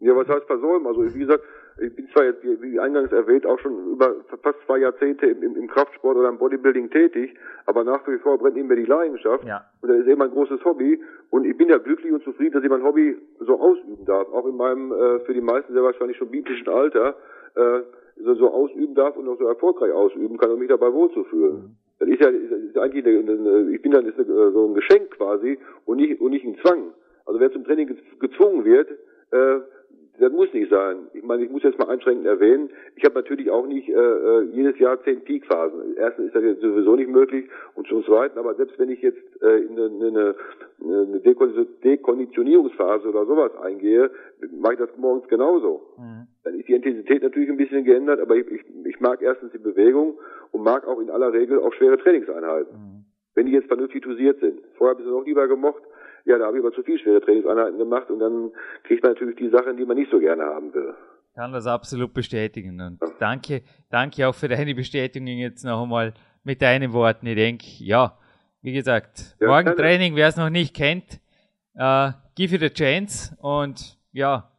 Ja, 0.00 0.14
was 0.14 0.28
heißt 0.28 0.46
versäumen? 0.46 0.86
Also 0.86 1.02
wie 1.14 1.18
gesagt, 1.18 1.42
ich 1.78 1.94
bin 1.94 2.08
zwar 2.12 2.24
jetzt, 2.24 2.42
wie 2.42 2.78
eingangs 2.78 3.10
erwähnt, 3.10 3.46
auch 3.46 3.58
schon 3.58 3.92
über 3.92 4.14
fast 4.42 4.58
zwei 4.66 4.78
Jahrzehnte 4.78 5.26
im, 5.26 5.56
im, 5.56 5.66
Kraftsport 5.66 6.16
oder 6.16 6.28
im 6.28 6.38
Bodybuilding 6.38 6.90
tätig, 6.90 7.34
aber 7.66 7.82
nach 7.82 8.06
wie 8.06 8.18
vor 8.18 8.38
brennt 8.38 8.56
in 8.56 8.68
mir 8.68 8.76
die 8.76 8.84
Leidenschaft. 8.84 9.44
Ja. 9.44 9.64
Und 9.80 9.88
das 9.88 9.98
ist 9.98 10.06
eben 10.06 10.22
ein 10.22 10.30
großes 10.30 10.64
Hobby. 10.64 11.02
Und 11.30 11.44
ich 11.44 11.56
bin 11.56 11.68
ja 11.68 11.78
glücklich 11.78 12.12
und 12.12 12.22
zufrieden, 12.22 12.52
dass 12.52 12.62
ich 12.62 12.70
mein 12.70 12.84
Hobby 12.84 13.16
so 13.40 13.58
ausüben 13.58 14.04
darf. 14.04 14.28
Auch 14.32 14.46
in 14.46 14.56
meinem, 14.56 14.92
äh, 14.92 15.20
für 15.20 15.34
die 15.34 15.40
meisten 15.40 15.72
sehr 15.72 15.82
wahrscheinlich 15.82 16.16
schon 16.16 16.30
biblischen 16.30 16.68
Alter, 16.68 17.16
äh, 17.56 17.80
so, 18.22 18.34
so 18.34 18.50
ausüben 18.50 18.94
darf 18.94 19.16
und 19.16 19.28
auch 19.28 19.38
so 19.38 19.46
erfolgreich 19.46 19.92
ausüben 19.92 20.38
kann, 20.38 20.52
um 20.52 20.60
mich 20.60 20.68
dabei 20.68 20.92
wohlzufühlen. 20.92 21.54
Mhm. 21.54 21.76
Das 21.98 22.08
ist 22.08 22.20
ja 22.20 22.28
ist, 22.28 22.52
ist 22.52 22.78
eigentlich 22.78 23.04
eine, 23.04 23.32
eine, 23.32 23.70
ich 23.70 23.82
bin 23.82 23.92
dann 23.92 24.06
ist 24.06 24.18
eine, 24.18 24.52
so 24.52 24.66
ein 24.66 24.74
Geschenk 24.74 25.10
quasi 25.12 25.58
und 25.86 25.96
nicht 25.96 26.20
und 26.20 26.30
nicht 26.30 26.44
ein 26.44 26.56
Zwang. 26.62 26.92
Also 27.26 27.40
wer 27.40 27.50
zum 27.50 27.64
Training 27.64 27.96
gezwungen 28.20 28.64
wird, 28.64 28.90
äh, 29.32 29.60
das 30.18 30.32
muss 30.32 30.52
nicht 30.52 30.70
sein. 30.70 31.08
Ich 31.12 31.24
meine, 31.24 31.44
ich 31.44 31.50
muss 31.50 31.62
jetzt 31.64 31.78
mal 31.78 31.88
einschränkend 31.88 32.26
erwähnen, 32.26 32.70
ich 32.94 33.04
habe 33.04 33.16
natürlich 33.16 33.50
auch 33.50 33.66
nicht 33.66 33.88
äh, 33.88 33.92
äh 33.92 34.42
jedes 34.52 34.78
Jahr 34.78 35.02
zehn 35.02 35.22
Peakphasen. 35.22 35.96
Erstens 35.96 36.26
ist 36.26 36.36
das 36.36 36.44
jetzt 36.44 36.60
sowieso 36.60 36.94
nicht 36.94 37.10
möglich 37.10 37.48
und 37.74 37.88
zum 37.88 38.04
Zweiten, 38.04 38.38
aber 38.38 38.54
selbst 38.54 38.78
wenn 38.78 38.90
ich 38.90 39.02
jetzt 39.02 39.42
äh, 39.42 39.58
in 39.58 39.72
eine, 39.72 40.06
eine, 40.06 40.34
eine 40.80 41.20
Dekonditionierungsphase 41.20 43.08
oder 43.08 43.26
sowas 43.26 43.56
eingehe, 43.56 44.10
mache 44.56 44.74
ich 44.74 44.78
das 44.78 44.96
morgens 44.96 45.26
genauso. 45.28 45.82
Mhm. 45.98 46.28
Dann 46.44 46.54
ist 46.60 46.68
die 46.68 46.74
Intensität 46.74 47.22
natürlich 47.22 47.50
ein 47.50 47.56
bisschen 47.56 47.84
geändert, 47.84 48.20
aber 48.20 48.36
ich, 48.36 48.46
ich, 48.50 48.62
ich 48.84 49.00
mag 49.00 49.20
erstens 49.20 49.50
die 49.52 49.58
Bewegung 49.58 50.18
und 50.52 50.62
mag 50.62 50.86
auch 50.86 51.00
in 51.00 51.10
aller 51.10 51.32
Regel 51.32 51.58
auch 51.58 51.72
schwere 51.72 51.98
Trainingseinheiten. 51.98 52.72
Mhm. 52.72 53.04
Wenn 53.34 53.46
die 53.46 53.52
jetzt 53.52 53.66
vernünftig 53.66 54.04
dosiert 54.04 54.38
sind. 54.38 54.60
Vorher 54.76 54.94
habe 54.94 55.02
ich 55.02 55.08
es 55.08 55.12
noch 55.12 55.26
lieber 55.26 55.48
gemocht, 55.48 55.82
ja, 56.24 56.38
da 56.38 56.46
habe 56.46 56.58
ich 56.58 56.64
aber 56.64 56.74
zu 56.74 56.82
viel 56.82 56.98
schwere 56.98 57.20
Trainingseinheiten 57.20 57.78
gemacht 57.78 58.10
und 58.10 58.18
dann 58.18 58.52
kriegt 58.84 59.02
man 59.02 59.12
natürlich 59.12 59.36
die 59.36 59.50
Sachen, 59.50 59.76
die 59.76 59.84
man 59.84 59.96
nicht 59.96 60.10
so 60.10 60.18
gerne 60.18 60.44
haben 60.44 60.72
will. 60.72 60.94
Kann 61.34 61.52
das 61.52 61.66
absolut 61.66 62.14
bestätigen 62.14 62.80
und 62.80 63.00
ja. 63.00 63.08
danke, 63.18 63.62
danke 63.90 64.26
auch 64.26 64.34
für 64.34 64.48
deine 64.48 64.74
Bestätigung 64.74 65.26
jetzt 65.28 65.64
noch 65.64 65.82
einmal 65.82 66.14
mit 66.44 66.62
deinen 66.62 66.92
Worten. 66.92 67.26
Ich 67.26 67.34
denke, 67.36 67.66
ja, 67.78 68.16
wie 68.62 68.72
gesagt, 68.72 69.36
ja, 69.40 69.48
morgen 69.48 69.76
Training, 69.76 70.16
wer 70.16 70.28
es 70.28 70.36
noch 70.36 70.50
nicht 70.50 70.74
kennt, 70.74 71.20
uh, 71.74 72.12
give 72.34 72.54
it 72.54 72.62
a 72.62 72.68
chance 72.68 73.36
und 73.40 73.98
ja, 74.12 74.50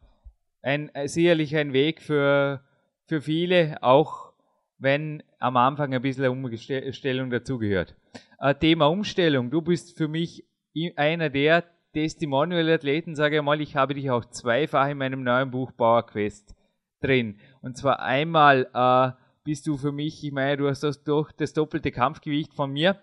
ein, 0.62 0.90
sicherlich 1.06 1.56
ein 1.56 1.72
Weg 1.72 2.02
für, 2.02 2.60
für 3.06 3.20
viele, 3.20 3.78
auch 3.80 4.32
wenn 4.78 5.22
am 5.38 5.56
Anfang 5.56 5.94
ein 5.94 6.02
bisschen 6.02 6.26
Umstellung 6.28 7.30
dazugehört. 7.30 7.96
Uh, 8.38 8.52
Thema 8.52 8.86
Umstellung, 8.86 9.50
du 9.50 9.62
bist 9.62 9.96
für 9.96 10.08
mich 10.08 10.44
einer 10.96 11.30
der 11.30 11.64
Testimonial-Athleten, 11.92 13.14
sage 13.14 13.36
ich 13.36 13.42
mal, 13.42 13.60
ich 13.60 13.76
habe 13.76 13.94
dich 13.94 14.10
auch 14.10 14.24
zweifach 14.26 14.88
in 14.88 14.98
meinem 14.98 15.22
neuen 15.22 15.50
Buch 15.50 15.72
Power 15.76 16.04
Quest 16.04 16.54
drin. 17.00 17.38
Und 17.62 17.76
zwar 17.76 18.00
einmal 18.00 18.68
äh, 18.74 19.12
bist 19.44 19.66
du 19.66 19.76
für 19.76 19.92
mich, 19.92 20.22
ich 20.22 20.32
meine, 20.32 20.58
du 20.58 20.68
hast 20.68 20.82
das 20.82 21.02
durch 21.04 21.32
das 21.32 21.52
doppelte 21.52 21.90
Kampfgewicht 21.92 22.52
von 22.52 22.72
mir, 22.72 23.00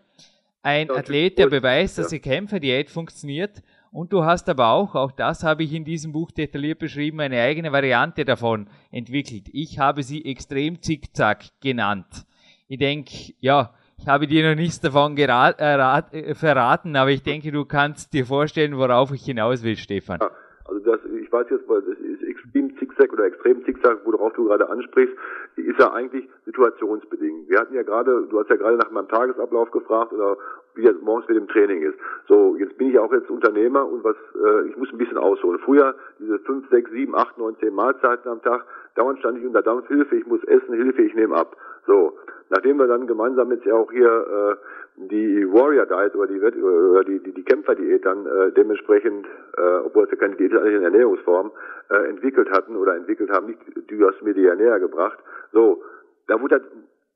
ein 0.61 0.87
ja, 0.87 0.95
Athlet, 0.95 1.37
der 1.37 1.47
beweist, 1.47 1.97
dass 1.97 2.11
ja. 2.11 2.17
die 2.17 2.21
Kämpferdiät 2.21 2.89
funktioniert. 2.89 3.63
Und 3.91 4.11
du 4.11 4.23
hast 4.23 4.49
aber 4.49 4.69
auch, 4.69 4.95
auch 4.95 5.11
das 5.11 5.43
habe 5.43 5.63
ich 5.63 5.73
in 5.73 5.85
diesem 5.85 6.13
Buch 6.13 6.31
detailliert 6.31 6.79
beschrieben, 6.79 7.19
eine 7.19 7.41
eigene 7.41 7.71
Variante 7.71 8.25
davon 8.25 8.67
entwickelt. 8.91 9.49
Ich 9.51 9.77
habe 9.77 10.03
sie 10.03 10.25
extrem 10.25 10.81
zickzack 10.81 11.45
genannt. 11.61 12.25
Ich 12.67 12.79
denke, 12.79 13.33
ja, 13.39 13.73
ich 14.03 14.09
habe 14.09 14.27
dir 14.27 14.49
noch 14.49 14.55
nichts 14.55 14.81
davon 14.81 15.15
gerat, 15.15 15.61
äh, 15.61 15.77
äh, 15.77 16.35
verraten, 16.35 16.97
aber 16.97 17.11
ich 17.11 17.23
denke, 17.23 17.53
du 17.53 17.63
kannst 17.63 18.13
dir 18.13 18.25
vorstellen, 18.25 18.77
worauf 18.77 19.13
ich 19.13 19.23
hinaus 19.23 19.63
will, 19.63 19.77
Stefan. 19.77 20.19
Ja, 20.19 20.29
also 20.65 20.79
das, 20.83 20.99
ich 21.21 21.31
weiß 21.31 21.47
jetzt, 21.49 21.69
weil 21.69 21.81
das 21.83 21.97
ist 21.99 22.21
extrem 22.21 22.77
Zickzack 22.79 23.13
oder 23.13 23.23
extrem 23.23 23.63
Zickzack, 23.63 23.99
worauf 24.03 24.33
du 24.33 24.43
gerade 24.43 24.69
ansprichst, 24.69 25.15
ist 25.55 25.79
ja 25.79 25.93
eigentlich 25.93 26.27
situationsbedingt. 26.45 27.47
Wir 27.47 27.61
hatten 27.61 27.75
ja 27.75 27.83
gerade, 27.83 28.27
du 28.29 28.39
hast 28.41 28.49
ja 28.49 28.57
gerade 28.57 28.75
nach 28.75 28.91
meinem 28.91 29.07
Tagesablauf 29.07 29.71
gefragt 29.71 30.11
oder 30.11 30.35
wie 30.75 30.83
jetzt 30.83 31.01
morgens 31.01 31.29
mit 31.29 31.37
dem 31.37 31.47
Training 31.47 31.83
ist. 31.83 31.97
So, 32.27 32.57
jetzt 32.57 32.77
bin 32.77 32.89
ich 32.89 32.99
auch 32.99 33.13
jetzt 33.13 33.29
Unternehmer 33.29 33.87
und 33.87 34.03
was, 34.03 34.17
äh, 34.35 34.67
ich 34.67 34.75
muss 34.75 34.91
ein 34.91 34.97
bisschen 34.97 35.17
ausholen. 35.17 35.61
Früher 35.63 35.95
diese 36.19 36.39
fünf, 36.39 36.69
sechs, 36.69 36.91
sieben, 36.91 37.15
acht, 37.15 37.37
neun, 37.37 37.55
zehn 37.61 37.73
Mahlzeiten 37.73 38.29
am 38.29 38.41
Tag, 38.41 38.65
dauernd 38.95 39.19
stand 39.19 39.37
ich 39.37 39.45
unter 39.45 39.61
Dampfhilfe, 39.61 40.13
ich 40.17 40.27
muss 40.27 40.43
essen, 40.43 40.75
Hilfe, 40.75 41.03
ich 41.03 41.15
nehme 41.15 41.35
ab. 41.35 41.55
So, 41.85 42.17
nachdem 42.53 42.77
wir 42.77 42.87
dann 42.87 43.07
gemeinsam 43.07 43.51
jetzt 43.51 43.65
ja 43.65 43.73
auch 43.73 43.91
hier 43.91 44.07
äh, 44.07 44.55
die 45.09 45.51
Warrior 45.51 45.87
Diet 45.87 46.15
oder 46.15 46.27
die 46.27 46.39
oder 46.39 47.03
die 47.03 47.19
die, 47.19 47.33
die 47.33 47.43
Kämpfer 47.43 47.73
Diät 47.73 48.05
dann 48.05 48.25
äh, 48.27 48.51
dementsprechend, 48.51 49.25
äh, 49.57 49.77
obwohl 49.85 50.05
es 50.05 50.11
ja 50.11 50.17
keine 50.17 50.35
Diät 50.35 50.53
ist, 50.53 50.59
eigentlich 50.59 50.75
eine 50.75 50.85
Ernährungsform 50.85 51.51
äh, 51.89 52.09
entwickelt 52.09 52.51
hatten 52.51 52.75
oder 52.75 52.95
entwickelt 52.95 53.31
haben, 53.31 53.47
nicht 53.47 53.59
du 53.87 54.07
hast 54.07 54.21
mir 54.21 54.35
die 54.35 54.43
ja 54.43 54.55
näher 54.55 54.79
gebracht. 54.79 55.17
So, 55.51 55.81
da 56.27 56.39
wurde 56.39 56.55
halt 56.55 56.65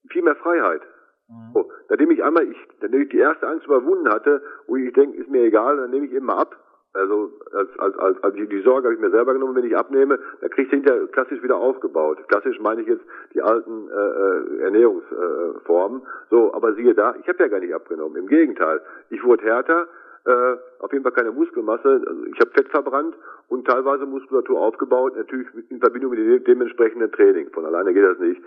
viel 0.09 0.23
mehr 0.23 0.35
Freiheit. 0.35 0.81
Mhm. 1.29 1.53
So, 1.53 1.71
nachdem 1.89 2.09
ich 2.11 2.23
einmal 2.23 2.43
ich, 2.43 2.57
nachdem 2.81 3.01
ich 3.01 3.09
die 3.09 3.19
erste 3.19 3.47
Angst 3.47 3.67
überwunden 3.67 4.09
hatte, 4.09 4.41
wo 4.65 4.75
ich 4.75 4.91
denke, 4.93 5.17
ist 5.17 5.29
mir 5.29 5.43
egal, 5.43 5.77
dann 5.77 5.91
nehme 5.91 6.07
ich 6.07 6.13
eben 6.13 6.25
mal 6.25 6.37
ab 6.37 6.55
also 6.97 7.31
als, 7.53 7.69
als, 7.79 7.97
als, 7.97 8.23
als 8.23 8.35
die, 8.35 8.61
Sorge 8.61 8.87
habe 8.87 8.95
ich 8.95 8.99
mir 8.99 9.11
selber 9.11 9.33
genommen, 9.33 9.55
wenn 9.55 9.65
ich 9.65 9.77
abnehme, 9.77 10.19
dann 10.41 10.49
kriege 10.49 10.63
ich 10.63 10.69
hinterher 10.69 11.07
klassisch 11.07 11.41
wieder 11.43 11.55
aufgebaut. 11.55 12.17
Klassisch 12.27 12.59
meine 12.59 12.81
ich 12.81 12.87
jetzt 12.87 13.03
die 13.33 13.41
alten 13.41 13.89
äh, 13.89 13.93
äh 13.93 14.63
Ernährungsformen. 14.63 16.01
Äh, 16.01 16.05
so, 16.29 16.53
aber 16.53 16.73
siehe 16.73 16.93
da, 16.93 17.15
ich 17.21 17.27
habe 17.27 17.43
ja 17.43 17.47
gar 17.47 17.59
nicht 17.59 17.73
abgenommen. 17.73 18.17
Im 18.17 18.27
Gegenteil, 18.27 18.81
ich 19.09 19.23
wurde 19.23 19.43
härter, 19.43 19.87
äh, 20.25 20.57
auf 20.79 20.91
jeden 20.91 21.03
Fall 21.03 21.13
keine 21.13 21.31
Muskelmasse. 21.31 22.01
Also 22.05 22.25
ich 22.25 22.39
habe 22.39 22.51
Fett 22.51 22.69
verbrannt 22.69 23.15
und 23.47 23.67
teilweise 23.67 24.05
Muskulatur 24.05 24.59
aufgebaut, 24.59 25.15
natürlich 25.15 25.47
in 25.69 25.79
Verbindung 25.79 26.11
mit 26.11 26.19
dem 26.19 26.43
dementsprechenden 26.43 27.11
Training. 27.11 27.49
Von 27.51 27.65
alleine 27.65 27.93
geht 27.93 28.05
das 28.05 28.19
nicht. 28.19 28.41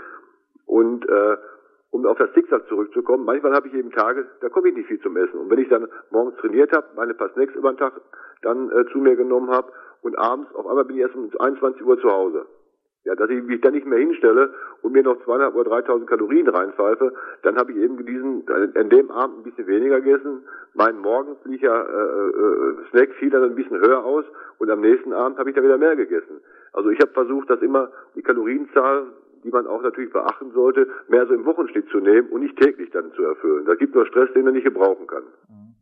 Und 0.66 1.08
äh, 1.08 1.36
um 1.90 2.06
auf 2.06 2.18
das 2.18 2.32
Zickzack 2.34 2.68
zurückzukommen, 2.68 3.24
manchmal 3.24 3.52
habe 3.52 3.68
ich 3.68 3.74
eben 3.74 3.90
Tage, 3.90 4.26
da 4.40 4.48
komme 4.48 4.68
ich 4.68 4.76
nicht 4.76 4.86
viel 4.86 5.00
zum 5.00 5.16
Essen. 5.16 5.38
Und 5.38 5.50
wenn 5.50 5.58
ich 5.58 5.68
dann 5.68 5.88
morgens 6.10 6.36
trainiert 6.36 6.72
habe, 6.72 6.86
meine 6.96 7.14
paar 7.14 7.30
Snacks 7.30 7.54
über 7.54 7.72
den 7.72 7.78
Tag 7.78 8.00
dann 8.42 8.70
äh, 8.70 8.86
zu 8.92 8.98
mir 8.98 9.16
genommen 9.16 9.50
habe 9.50 9.72
und 10.02 10.16
abends, 10.16 10.54
auf 10.54 10.66
einmal 10.66 10.84
bin 10.84 10.96
ich 10.96 11.02
erst 11.02 11.16
um 11.16 11.30
21 11.38 11.84
Uhr 11.84 11.98
zu 12.00 12.10
Hause. 12.10 12.46
Ja, 13.04 13.14
dass 13.14 13.30
ich 13.30 13.42
mich 13.42 13.62
dann 13.62 13.72
nicht 13.72 13.86
mehr 13.86 13.98
hinstelle 13.98 14.52
und 14.82 14.92
mir 14.92 15.02
noch 15.02 15.24
200 15.24 15.54
oder 15.54 15.70
3000 15.70 16.08
Kalorien 16.08 16.48
reinpfeife, 16.48 17.14
dann 17.42 17.56
habe 17.56 17.72
ich 17.72 17.78
eben 17.78 17.96
diesen, 18.04 18.44
an 18.48 18.90
dem 18.90 19.10
Abend 19.10 19.38
ein 19.38 19.42
bisschen 19.42 19.66
weniger 19.66 20.02
gegessen. 20.02 20.44
Mein 20.74 20.98
morgendlicher 20.98 21.88
äh, 21.88 22.28
äh, 22.28 22.90
Snack 22.90 23.14
fiel 23.14 23.30
dann 23.30 23.44
ein 23.44 23.54
bisschen 23.54 23.80
höher 23.80 24.04
aus 24.04 24.26
und 24.58 24.70
am 24.70 24.82
nächsten 24.82 25.14
Abend 25.14 25.38
habe 25.38 25.48
ich 25.48 25.56
dann 25.56 25.64
wieder 25.64 25.78
mehr 25.78 25.96
gegessen. 25.96 26.42
Also 26.74 26.90
ich 26.90 26.98
habe 27.00 27.12
versucht, 27.12 27.48
dass 27.48 27.62
immer 27.62 27.90
die 28.14 28.22
Kalorienzahl 28.22 29.06
die 29.44 29.50
man 29.50 29.66
auch 29.66 29.82
natürlich 29.82 30.12
beachten 30.12 30.52
sollte, 30.52 30.86
mehr 31.08 31.26
so 31.26 31.34
im 31.34 31.44
Wochenschnitt 31.44 31.88
zu 31.90 31.98
nehmen 31.98 32.28
und 32.28 32.42
nicht 32.42 32.56
täglich 32.56 32.90
dann 32.90 33.12
zu 33.14 33.22
erfüllen. 33.24 33.64
Da 33.66 33.74
gibt 33.74 33.94
nur 33.94 34.06
Stress, 34.06 34.32
den 34.34 34.44
man 34.44 34.54
nicht 34.54 34.64
gebrauchen 34.64 35.06
kann. 35.06 35.22
Mhm. 35.48 35.74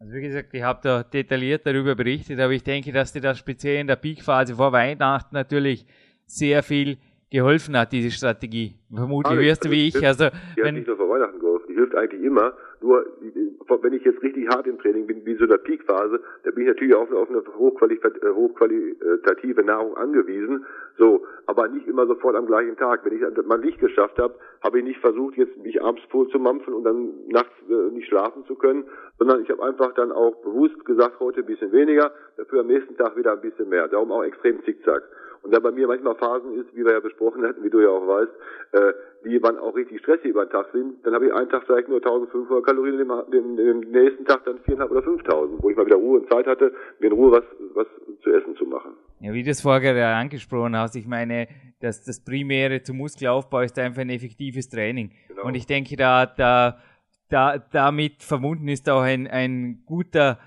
Also 0.00 0.12
wie 0.16 0.22
gesagt, 0.22 0.52
ich 0.52 0.62
habe 0.62 0.80
da 0.82 1.02
detailliert 1.02 1.66
darüber 1.66 1.94
berichtet, 1.94 2.38
aber 2.38 2.52
ich 2.52 2.62
denke, 2.62 2.92
dass 2.92 3.12
dir 3.12 3.22
das 3.22 3.38
speziell 3.38 3.80
in 3.80 3.86
der 3.86 3.96
Peakphase 3.96 4.54
vor 4.54 4.72
Weihnachten 4.72 5.34
natürlich 5.34 5.86
sehr 6.26 6.62
viel 6.62 6.98
geholfen 7.30 7.76
hat, 7.76 7.92
diese 7.92 8.10
Strategie. 8.10 8.78
Vermutlich 8.94 9.38
wirst 9.38 9.64
du 9.64 9.70
wie 9.70 9.88
ich. 9.88 10.06
Also, 10.06 10.28
die 10.56 10.62
wenn, 10.62 10.74
nicht 10.74 10.86
nur 10.86 10.96
vor 10.96 11.08
Weihnachten 11.08 11.38
hilft 11.74 11.94
eigentlich 11.94 12.22
immer. 12.22 12.54
Nur, 12.80 13.06
wenn 13.82 13.92
ich 13.92 14.04
jetzt 14.04 14.22
richtig 14.22 14.48
hart 14.48 14.66
im 14.66 14.78
Training 14.78 15.06
bin, 15.06 15.24
wie 15.24 15.36
so 15.36 15.44
einer 15.44 15.58
Peakphase, 15.58 16.20
da 16.42 16.50
bin 16.50 16.62
ich 16.62 16.68
natürlich 16.68 16.94
auf, 16.94 17.10
auf 17.12 17.30
eine 17.30 17.42
hochqualitative, 17.56 18.26
äh, 18.26 18.30
hochqualitative 18.30 19.64
Nahrung 19.64 19.96
angewiesen. 19.96 20.66
So, 20.98 21.26
aber 21.46 21.68
nicht 21.68 21.86
immer 21.86 22.06
sofort 22.06 22.36
am 22.36 22.46
gleichen 22.46 22.76
Tag. 22.76 23.04
Wenn 23.04 23.14
ich 23.14 23.46
mal 23.46 23.58
nicht 23.58 23.80
geschafft 23.80 24.18
habe, 24.18 24.34
habe 24.62 24.78
ich 24.78 24.84
nicht 24.84 25.00
versucht, 25.00 25.36
jetzt 25.36 25.56
mich 25.62 25.82
abends 25.82 26.02
voll 26.10 26.28
zu 26.28 26.38
mampfen 26.38 26.74
und 26.74 26.84
dann 26.84 27.10
nachts 27.28 27.52
äh, 27.68 27.90
nicht 27.92 28.08
schlafen 28.08 28.44
zu 28.46 28.54
können, 28.54 28.84
sondern 29.18 29.42
ich 29.42 29.50
habe 29.50 29.62
einfach 29.62 29.92
dann 29.94 30.12
auch 30.12 30.36
bewusst 30.42 30.84
gesagt, 30.84 31.20
heute 31.20 31.40
ein 31.40 31.46
bisschen 31.46 31.72
weniger, 31.72 32.12
dafür 32.36 32.60
am 32.60 32.66
nächsten 32.66 32.96
Tag 32.96 33.16
wieder 33.16 33.32
ein 33.32 33.40
bisschen 33.40 33.68
mehr. 33.68 33.88
Darum 33.88 34.12
auch 34.12 34.24
extrem 34.24 34.62
zickzack. 34.64 35.02
Und 35.44 35.52
da 35.52 35.60
bei 35.60 35.70
mir 35.70 35.86
manchmal 35.86 36.14
Phasen 36.14 36.58
ist, 36.58 36.74
wie 36.74 36.84
wir 36.84 36.92
ja 36.92 37.00
besprochen 37.00 37.46
hatten, 37.46 37.62
wie 37.62 37.68
du 37.68 37.80
ja 37.80 37.90
auch 37.90 38.06
weißt, 38.06 38.32
äh, 38.72 38.92
die 39.26 39.42
wann 39.42 39.58
auch 39.58 39.76
richtig 39.76 40.00
stressig 40.00 40.24
über 40.24 40.46
den 40.46 40.50
Tag 40.50 40.68
sind, 40.72 41.04
dann 41.04 41.12
habe 41.12 41.26
ich 41.26 41.34
einen 41.34 41.50
Tag 41.50 41.64
vielleicht 41.66 41.88
nur 41.88 41.98
1500 41.98 42.64
Kalorien, 42.64 42.96
den, 42.96 43.10
den, 43.30 43.56
den 43.56 43.90
nächsten 43.90 44.24
Tag 44.24 44.42
dann 44.46 44.58
4.500 44.60 44.90
oder 44.90 45.00
5.000, 45.00 45.62
wo 45.62 45.68
ich 45.68 45.76
mal 45.76 45.84
wieder 45.84 45.96
Ruhe 45.96 46.20
und 46.20 46.30
Zeit 46.30 46.46
hatte, 46.46 46.72
mir 46.98 47.08
in 47.08 47.12
Ruhe 47.12 47.32
was, 47.32 47.44
was 47.74 47.86
zu 48.22 48.30
essen 48.30 48.56
zu 48.56 48.64
machen. 48.64 48.92
Ja, 49.20 49.34
wie 49.34 49.42
du 49.42 49.50
es 49.50 49.60
vorher 49.60 50.16
angesprochen 50.16 50.78
hast, 50.78 50.96
ich 50.96 51.06
meine, 51.06 51.46
das, 51.80 52.02
das 52.04 52.24
Primäre 52.24 52.82
zum 52.82 52.96
Muskelaufbau 52.96 53.60
ist 53.60 53.78
einfach 53.78 54.00
ein 54.00 54.10
effektives 54.10 54.70
Training. 54.70 55.10
Genau. 55.28 55.44
Und 55.44 55.56
ich 55.56 55.66
denke, 55.66 55.96
da, 55.96 56.24
da, 56.24 56.78
da, 57.28 57.58
damit 57.58 58.22
verbunden 58.22 58.68
ist 58.68 58.88
auch 58.88 59.02
ein, 59.02 59.26
ein 59.26 59.82
guter, 59.84 60.38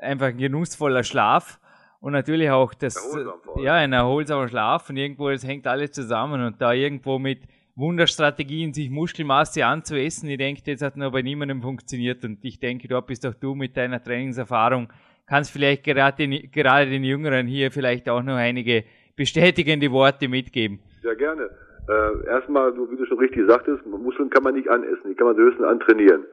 einfach 0.00 0.26
ein 0.26 0.38
genussvoller 0.38 1.04
Schlaf 1.04 1.59
und 2.00 2.12
natürlich 2.12 2.50
auch 2.50 2.74
das, 2.74 2.96
ja, 3.62 3.74
ein 3.74 3.92
erholsamer 3.92 4.48
Schlaf 4.48 4.88
und 4.90 4.96
irgendwo, 4.96 5.28
es 5.28 5.46
hängt 5.46 5.66
alles 5.66 5.92
zusammen 5.92 6.44
und 6.44 6.60
da 6.60 6.72
irgendwo 6.72 7.18
mit 7.18 7.40
Wunderstrategien, 7.76 8.72
sich 8.72 8.90
Muskelmasse 8.90 9.64
anzuessen, 9.64 10.28
ich 10.28 10.38
denke, 10.38 10.62
das 10.66 10.82
hat 10.82 10.96
noch 10.96 11.12
bei 11.12 11.22
niemandem 11.22 11.62
funktioniert 11.62 12.24
und 12.24 12.38
ich 12.42 12.58
denke, 12.58 12.88
dort 12.88 13.06
bist 13.06 13.26
auch 13.26 13.34
du 13.34 13.54
mit 13.54 13.76
deiner 13.76 14.02
Trainingserfahrung, 14.02 14.88
kannst 15.26 15.50
vielleicht 15.50 15.84
gerade 15.84 16.16
den, 16.16 16.50
gerade 16.50 16.90
den 16.90 17.04
Jüngeren 17.04 17.46
hier 17.46 17.70
vielleicht 17.70 18.08
auch 18.08 18.22
noch 18.22 18.36
einige 18.36 18.84
bestätigende 19.16 19.90
Worte 19.92 20.28
mitgeben. 20.28 20.80
Sehr 21.02 21.16
gerne. 21.16 21.50
Äh, 21.88 22.26
erstmal, 22.26 22.72
wie 22.74 22.96
du 22.96 23.04
schon 23.06 23.18
richtig 23.18 23.46
sagtest, 23.48 23.84
Muskeln 23.86 24.30
kann 24.30 24.42
man 24.42 24.54
nicht 24.54 24.68
anessen, 24.68 25.08
die 25.08 25.14
kann 25.14 25.26
man 25.26 25.36
höchstens 25.36 25.66
antrainieren. 25.66 26.24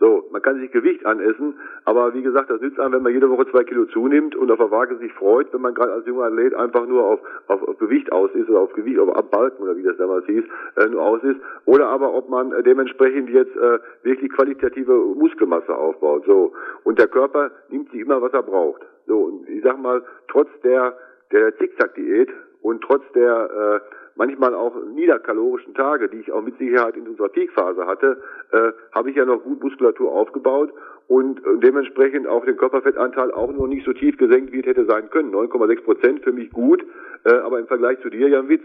So, 0.00 0.24
man 0.32 0.42
kann 0.42 0.58
sich 0.58 0.72
Gewicht 0.72 1.06
anessen, 1.06 1.54
aber 1.84 2.14
wie 2.14 2.22
gesagt, 2.22 2.50
das 2.50 2.60
nützt 2.60 2.80
einem, 2.80 2.94
wenn 2.94 3.02
man 3.02 3.12
jede 3.12 3.30
Woche 3.30 3.46
zwei 3.50 3.62
Kilo 3.62 3.84
zunimmt 3.86 4.34
und 4.34 4.50
auf 4.50 4.58
der 4.58 4.70
Waage 4.70 4.96
sich 4.96 5.12
freut, 5.12 5.52
wenn 5.52 5.60
man 5.60 5.74
gerade 5.74 5.92
als 5.92 6.06
junger 6.06 6.24
Athlet 6.24 6.54
einfach 6.54 6.86
nur 6.86 7.04
auf, 7.04 7.20
auf, 7.46 7.62
auf 7.62 7.78
Gewicht 7.78 8.10
aus 8.10 8.30
ist 8.34 8.48
oder 8.48 8.60
auf 8.60 8.72
Gewicht, 8.72 8.98
auf 8.98 9.14
Abbalken 9.14 9.62
oder 9.62 9.76
wie 9.76 9.82
das 9.82 9.96
damals 9.96 10.26
hieß, 10.26 10.44
äh, 10.76 10.86
nur 10.88 11.02
aus 11.02 11.22
ist. 11.22 11.40
Oder 11.64 11.86
aber 11.88 12.12
ob 12.12 12.28
man 12.28 12.52
äh, 12.52 12.62
dementsprechend 12.62 13.30
jetzt 13.30 13.56
äh, 13.56 13.78
wirklich 14.02 14.32
qualitative 14.32 14.92
Muskelmasse 14.92 15.74
aufbaut. 15.74 16.24
So. 16.26 16.52
Und 16.82 16.98
der 16.98 17.08
Körper 17.08 17.52
nimmt 17.68 17.90
sich 17.90 18.00
immer, 18.00 18.20
was 18.20 18.32
er 18.32 18.42
braucht. 18.42 18.82
So, 19.06 19.18
und 19.20 19.48
ich 19.48 19.62
sag 19.62 19.80
mal, 19.80 20.02
trotz 20.28 20.48
der, 20.64 20.96
der 21.30 21.56
Zickzack-Diät 21.56 22.30
und 22.62 22.82
trotz 22.82 23.02
der 23.14 23.80
äh, 23.82 24.03
manchmal 24.16 24.54
auch 24.54 24.74
niederkalorischen 24.94 25.74
Tage, 25.74 26.08
die 26.08 26.18
ich 26.18 26.32
auch 26.32 26.42
mit 26.42 26.58
Sicherheit 26.58 26.96
in 26.96 27.08
unserer 27.08 27.28
Peakphase 27.28 27.86
hatte, 27.86 28.22
äh, 28.52 28.72
habe 28.92 29.10
ich 29.10 29.16
ja 29.16 29.24
noch 29.24 29.42
gut 29.42 29.62
Muskulatur 29.62 30.12
aufgebaut 30.12 30.72
und 31.08 31.38
äh, 31.38 31.58
dementsprechend 31.62 32.26
auch 32.26 32.44
den 32.44 32.56
Körperfettanteil 32.56 33.32
auch 33.32 33.52
noch 33.52 33.66
nicht 33.66 33.84
so 33.84 33.92
tief 33.92 34.16
gesenkt, 34.16 34.52
wie 34.52 34.60
es 34.60 34.66
hätte 34.66 34.86
sein 34.86 35.10
können. 35.10 35.34
9,6 35.34 35.82
Prozent 35.82 36.24
für 36.24 36.32
mich 36.32 36.50
gut, 36.50 36.84
äh, 37.24 37.34
aber 37.34 37.58
im 37.58 37.66
Vergleich 37.66 38.00
zu 38.00 38.10
dir 38.10 38.28
ja 38.28 38.38
ein 38.38 38.48
Witz. 38.48 38.64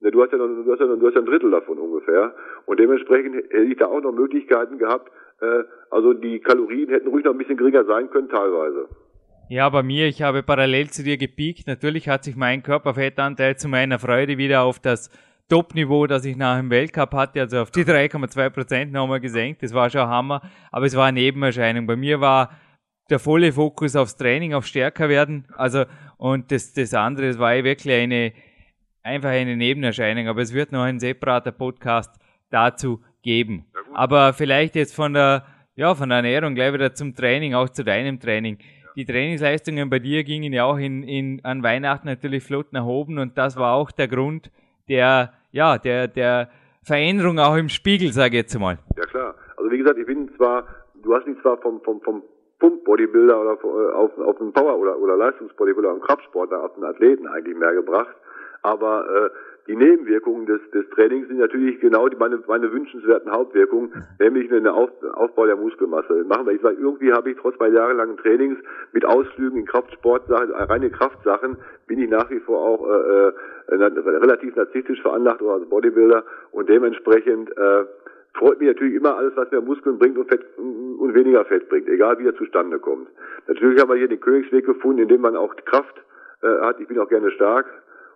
Ne, 0.00 0.12
du 0.12 0.22
hast 0.22 0.32
ja, 0.32 0.38
noch, 0.38 0.46
du, 0.46 0.70
hast 0.70 0.80
ja 0.80 0.86
noch, 0.86 0.98
du 0.98 1.06
hast 1.06 1.14
ja 1.14 1.20
ein 1.20 1.26
Drittel 1.26 1.50
davon 1.50 1.78
ungefähr. 1.78 2.34
Und 2.66 2.78
dementsprechend 2.78 3.34
hätte 3.34 3.64
ich 3.64 3.76
da 3.76 3.86
auch 3.86 4.00
noch 4.00 4.12
Möglichkeiten 4.12 4.78
gehabt. 4.78 5.10
Äh, 5.40 5.64
also 5.90 6.12
die 6.12 6.40
Kalorien 6.40 6.88
hätten 6.90 7.08
ruhig 7.08 7.24
noch 7.24 7.32
ein 7.32 7.38
bisschen 7.38 7.56
geringer 7.56 7.84
sein 7.84 8.10
können 8.10 8.28
teilweise. 8.28 8.88
Ja, 9.50 9.66
bei 9.70 9.82
mir, 9.82 10.08
ich 10.08 10.20
habe 10.20 10.42
parallel 10.42 10.90
zu 10.90 11.02
dir 11.02 11.16
gepiekt. 11.16 11.66
Natürlich 11.66 12.06
hat 12.06 12.22
sich 12.22 12.36
mein 12.36 12.62
Körperfettanteil 12.62 13.56
zu 13.56 13.68
meiner 13.68 13.98
Freude 13.98 14.36
wieder 14.36 14.62
auf 14.62 14.78
das 14.78 15.10
Top-Niveau, 15.48 16.06
das 16.06 16.26
ich 16.26 16.36
nach 16.36 16.58
dem 16.58 16.68
Weltcup 16.68 17.14
hatte, 17.14 17.40
also 17.40 17.62
auf 17.62 17.70
die 17.70 17.84
3,2 17.84 18.50
Prozent 18.50 18.92
nochmal 18.92 19.20
gesenkt. 19.20 19.62
Das 19.62 19.72
war 19.72 19.88
schon 19.88 20.06
Hammer, 20.06 20.42
aber 20.70 20.84
es 20.84 20.94
war 20.94 21.06
eine 21.06 21.20
Nebenerscheinung. 21.20 21.86
Bei 21.86 21.96
mir 21.96 22.20
war 22.20 22.58
der 23.08 23.18
volle 23.18 23.50
Fokus 23.50 23.96
aufs 23.96 24.16
Training, 24.16 24.52
auf 24.52 24.66
stärker 24.66 25.08
werden. 25.08 25.46
Also, 25.56 25.86
und 26.18 26.52
das, 26.52 26.74
das 26.74 26.92
andere, 26.92 27.28
das 27.28 27.38
war 27.38 27.54
wirklich 27.64 27.94
eine, 27.94 28.34
einfach 29.02 29.30
eine 29.30 29.56
Nebenerscheinung. 29.56 30.28
Aber 30.28 30.42
es 30.42 30.52
wird 30.52 30.72
noch 30.72 30.82
ein 30.82 31.00
separater 31.00 31.52
Podcast 31.52 32.14
dazu 32.50 33.02
geben. 33.22 33.64
Aber 33.94 34.34
vielleicht 34.34 34.74
jetzt 34.74 34.94
von 34.94 35.14
der, 35.14 35.46
ja, 35.74 35.94
von 35.94 36.10
der 36.10 36.16
Ernährung 36.16 36.54
gleich 36.54 36.74
wieder 36.74 36.92
zum 36.92 37.14
Training, 37.14 37.54
auch 37.54 37.70
zu 37.70 37.82
deinem 37.82 38.20
Training 38.20 38.58
die 38.98 39.04
Trainingsleistungen 39.04 39.88
bei 39.88 40.00
dir 40.00 40.24
gingen 40.24 40.52
ja 40.52 40.64
auch 40.64 40.76
in, 40.76 41.04
in, 41.04 41.40
an 41.44 41.62
Weihnachten 41.62 42.08
natürlich 42.08 42.42
flott 42.42 42.72
nach 42.72 42.84
oben 42.84 43.20
und 43.20 43.38
das 43.38 43.56
war 43.56 43.74
auch 43.74 43.92
der 43.92 44.08
Grund 44.08 44.50
der, 44.88 45.32
ja, 45.52 45.78
der, 45.78 46.08
der 46.08 46.48
Veränderung 46.82 47.38
auch 47.38 47.56
im 47.56 47.68
Spiegel, 47.68 48.12
sage 48.12 48.36
ich 48.36 48.42
jetzt 48.42 48.58
mal. 48.58 48.78
Ja 48.96 49.04
klar. 49.04 49.36
Also 49.56 49.70
wie 49.70 49.78
gesagt, 49.78 49.98
ich 50.00 50.06
bin 50.06 50.28
zwar, 50.36 50.66
du 51.00 51.14
hast 51.14 51.28
mich 51.28 51.40
zwar 51.42 51.58
vom, 51.58 51.80
vom, 51.82 52.00
vom 52.00 52.24
Pump-Bodybuilder 52.58 53.40
oder 53.40 53.52
äh, 53.52 53.92
auf, 53.92 54.18
auf 54.18 54.40
einen 54.40 54.52
Power- 54.52 54.76
oder, 54.76 54.98
oder 54.98 55.16
Leistungsbodybuilder, 55.16 55.90
einen 55.90 56.00
Kraftsportler, 56.00 56.64
auf 56.64 56.74
einen 56.74 56.84
Athleten 56.84 57.28
eigentlich 57.28 57.56
mehr 57.56 57.74
gebracht, 57.74 58.16
aber 58.62 59.06
äh, 59.06 59.30
die 59.68 59.76
Nebenwirkungen 59.76 60.46
des, 60.46 60.60
des 60.72 60.88
Trainings 60.90 61.28
sind 61.28 61.38
natürlich 61.38 61.78
genau 61.80 62.08
die, 62.08 62.16
meine, 62.16 62.42
meine 62.46 62.72
wünschenswerten 62.72 63.30
Hauptwirkungen, 63.30 63.92
nämlich 64.18 64.50
eine 64.50 64.72
Auf, 64.72 64.90
Aufbau 65.12 65.44
der 65.44 65.56
Muskelmasse. 65.56 66.24
Machen 66.24 66.46
wir, 66.46 66.54
ich 66.54 66.62
sage, 66.62 66.78
irgendwie 66.80 67.12
habe 67.12 67.30
ich 67.30 67.36
trotz 67.36 67.58
meiner 67.58 67.74
jahrelangen 67.74 68.16
Trainings 68.16 68.58
mit 68.92 69.04
Ausflügen 69.04 69.60
in 69.60 69.66
Kraftsportsachen, 69.66 70.52
reine 70.52 70.90
Kraftsachen, 70.90 71.58
bin 71.86 71.98
ich 71.98 72.08
nach 72.08 72.30
wie 72.30 72.40
vor 72.40 72.58
auch 72.60 72.88
äh, 72.88 73.28
äh, 73.28 73.74
relativ 73.74 74.56
narzisstisch 74.56 75.02
veranlagt 75.02 75.42
oder 75.42 75.54
als 75.54 75.68
Bodybuilder 75.68 76.24
und 76.50 76.68
dementsprechend 76.70 77.54
äh, 77.56 77.84
freut 78.38 78.60
mich 78.60 78.68
natürlich 78.68 78.94
immer 78.94 79.16
alles, 79.16 79.36
was 79.36 79.50
mehr 79.50 79.60
Muskeln 79.60 79.98
bringt 79.98 80.16
und 80.16 80.28
Fett 80.28 80.46
und 80.56 81.14
weniger 81.14 81.44
Fett 81.44 81.68
bringt, 81.68 81.88
egal 81.88 82.18
wie 82.18 82.26
er 82.26 82.36
zustande 82.36 82.78
kommt. 82.78 83.08
Natürlich 83.46 83.80
haben 83.80 83.90
wir 83.90 83.96
hier 83.96 84.08
den 84.08 84.20
Königsweg 84.20 84.64
gefunden, 84.64 85.02
indem 85.02 85.20
man 85.20 85.36
auch 85.36 85.54
Kraft 85.56 86.02
äh, 86.42 86.46
hat. 86.60 86.80
Ich 86.80 86.88
bin 86.88 86.98
auch 86.98 87.08
gerne 87.08 87.30
stark, 87.32 87.66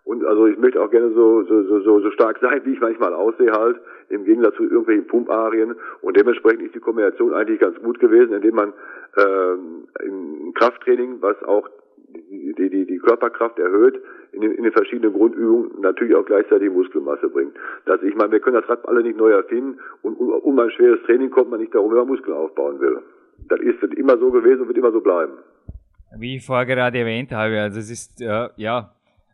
und 0.04 0.24
also 0.24 0.46
ich 0.46 0.58
möchte 0.58 0.82
auch 0.82 0.90
gerne 0.90 1.12
so, 1.12 1.44
so, 1.44 1.80
so, 1.80 2.00
so 2.00 2.10
stark 2.10 2.38
sein, 2.40 2.60
wie 2.64 2.72
ich 2.72 2.80
manchmal 2.80 3.14
aussehe 3.14 3.52
halt, 3.52 3.80
im 4.08 4.24
Gegensatz 4.24 4.56
zu 4.56 4.64
irgendwelchen 4.64 5.06
Pumparien. 5.06 5.76
Und 6.00 6.16
dementsprechend 6.16 6.62
ist 6.62 6.74
die 6.74 6.80
Kombination 6.80 7.32
eigentlich 7.32 7.60
ganz 7.60 7.80
gut 7.80 8.00
gewesen, 8.00 8.34
indem 8.34 8.54
man 8.54 8.72
ähm, 9.16 9.84
im 10.04 10.54
Krafttraining, 10.54 11.18
was 11.20 11.40
auch 11.44 11.68
die, 12.08 12.68
die, 12.68 12.86
die, 12.86 12.98
Körperkraft 12.98 13.58
erhöht, 13.58 14.02
in 14.32 14.40
den, 14.40 14.52
in 14.52 14.64
den 14.64 14.72
verschiedenen 14.72 15.12
Grundübungen 15.14 15.80
natürlich 15.80 16.14
auch 16.14 16.24
gleichzeitig 16.24 16.70
Muskelmasse 16.70 17.28
bringt. 17.28 17.54
Das, 17.86 18.02
ich 18.02 18.14
meine, 18.14 18.32
wir 18.32 18.40
können 18.40 18.60
das 18.60 18.68
Rad 18.68 18.86
alle 18.88 19.02
nicht 19.02 19.16
neu 19.16 19.30
erfinden 19.30 19.78
und 20.02 20.14
um, 20.18 20.30
um 20.30 20.58
ein 20.58 20.70
schweres 20.72 21.00
Training 21.06 21.30
kommt 21.30 21.50
man 21.50 21.60
nicht 21.60 21.74
darum, 21.74 21.90
wenn 21.90 21.98
man 21.98 22.08
Muskeln 22.08 22.36
aufbauen 22.36 22.80
will. 22.80 22.98
Das 23.48 23.60
ist 23.60 23.82
immer 23.94 24.18
so 24.18 24.30
gewesen 24.30 24.62
und 24.62 24.68
wird 24.68 24.78
immer 24.78 24.92
so 24.92 25.00
bleiben. 25.00 25.32
Wie 26.18 26.36
ich 26.36 26.44
vorher 26.44 26.66
gerade 26.66 26.98
erwähnt 26.98 27.32
habe, 27.32 27.60
also 27.60 27.78
es 27.78 27.90
ist, 27.90 28.20
äh, 28.20 28.48
ja, 28.56 28.92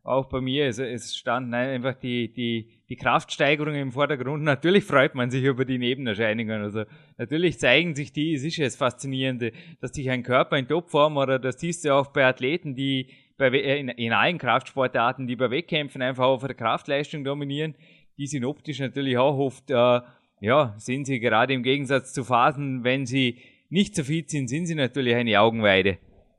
auch 0.09 0.27
bei 0.27 0.41
mir, 0.41 0.67
es, 0.67 0.79
es 0.79 1.17
stand 1.17 1.51
nein, 1.51 1.69
einfach 1.71 1.95
die, 1.95 2.33
die, 2.33 2.69
die 2.89 2.97
Kraftsteigerung 2.97 3.75
im 3.75 3.93
Vordergrund. 3.93 4.43
Natürlich 4.45 4.85
freut 4.85 5.15
man 5.15 5.31
sich 5.31 5.45
über 5.45 5.65
die 5.65 5.79
Nebenerscheinungen. 5.79 6.63
Also 6.63 6.85
natürlich 7.17 7.59
zeigen 7.59 7.95
sich 7.95 8.13
die, 8.13 8.35
es 8.35 8.45
ist 8.45 8.57
ja 8.57 8.65
das 8.65 8.77
Faszinierende, 8.77 9.53
dass 9.81 9.93
sich 9.93 10.11
ein 10.11 10.23
Körper 10.23 10.57
in 10.57 10.67
Topform 10.67 11.17
oder 11.17 11.39
das 11.39 11.61
siehst 11.61 11.85
du 11.85 11.95
auch 11.95 12.09
bei 12.09 12.25
Athleten, 12.25 12.75
die 12.75 13.09
bei, 13.37 13.49
äh, 13.49 13.81
in, 13.81 13.89
in 13.89 14.13
allen 14.13 14.39
Kraftsportarten, 14.39 15.27
die 15.27 15.37
bei 15.37 15.51
Wettkämpfen 15.51 16.03
einfach 16.03 16.25
auf 16.25 16.45
der 16.45 16.55
Kraftleistung 16.55 17.25
dominieren, 17.25 17.75
die 18.19 18.27
sind 18.27 18.45
optisch 18.45 18.81
natürlich 18.81 19.17
auch 19.17 19.39
oft, 19.39 19.71
äh, 19.71 20.01
ja, 20.41 20.75
sind 20.77 21.07
sie 21.07 21.21
gerade 21.21 21.55
im 21.55 21.63
Gegensatz 21.63 22.13
zu 22.13 22.25
Phasen, 22.25 22.85
wenn 22.85 23.07
sie 23.07 23.39
nicht 23.71 23.95
so 23.95 24.03
fit 24.05 24.31
sind, 24.31 24.49
sind 24.49 24.67
sie 24.67 24.75
natürlich 24.75 25.15
eine 25.15 25.41
Augenweide. 25.41 25.99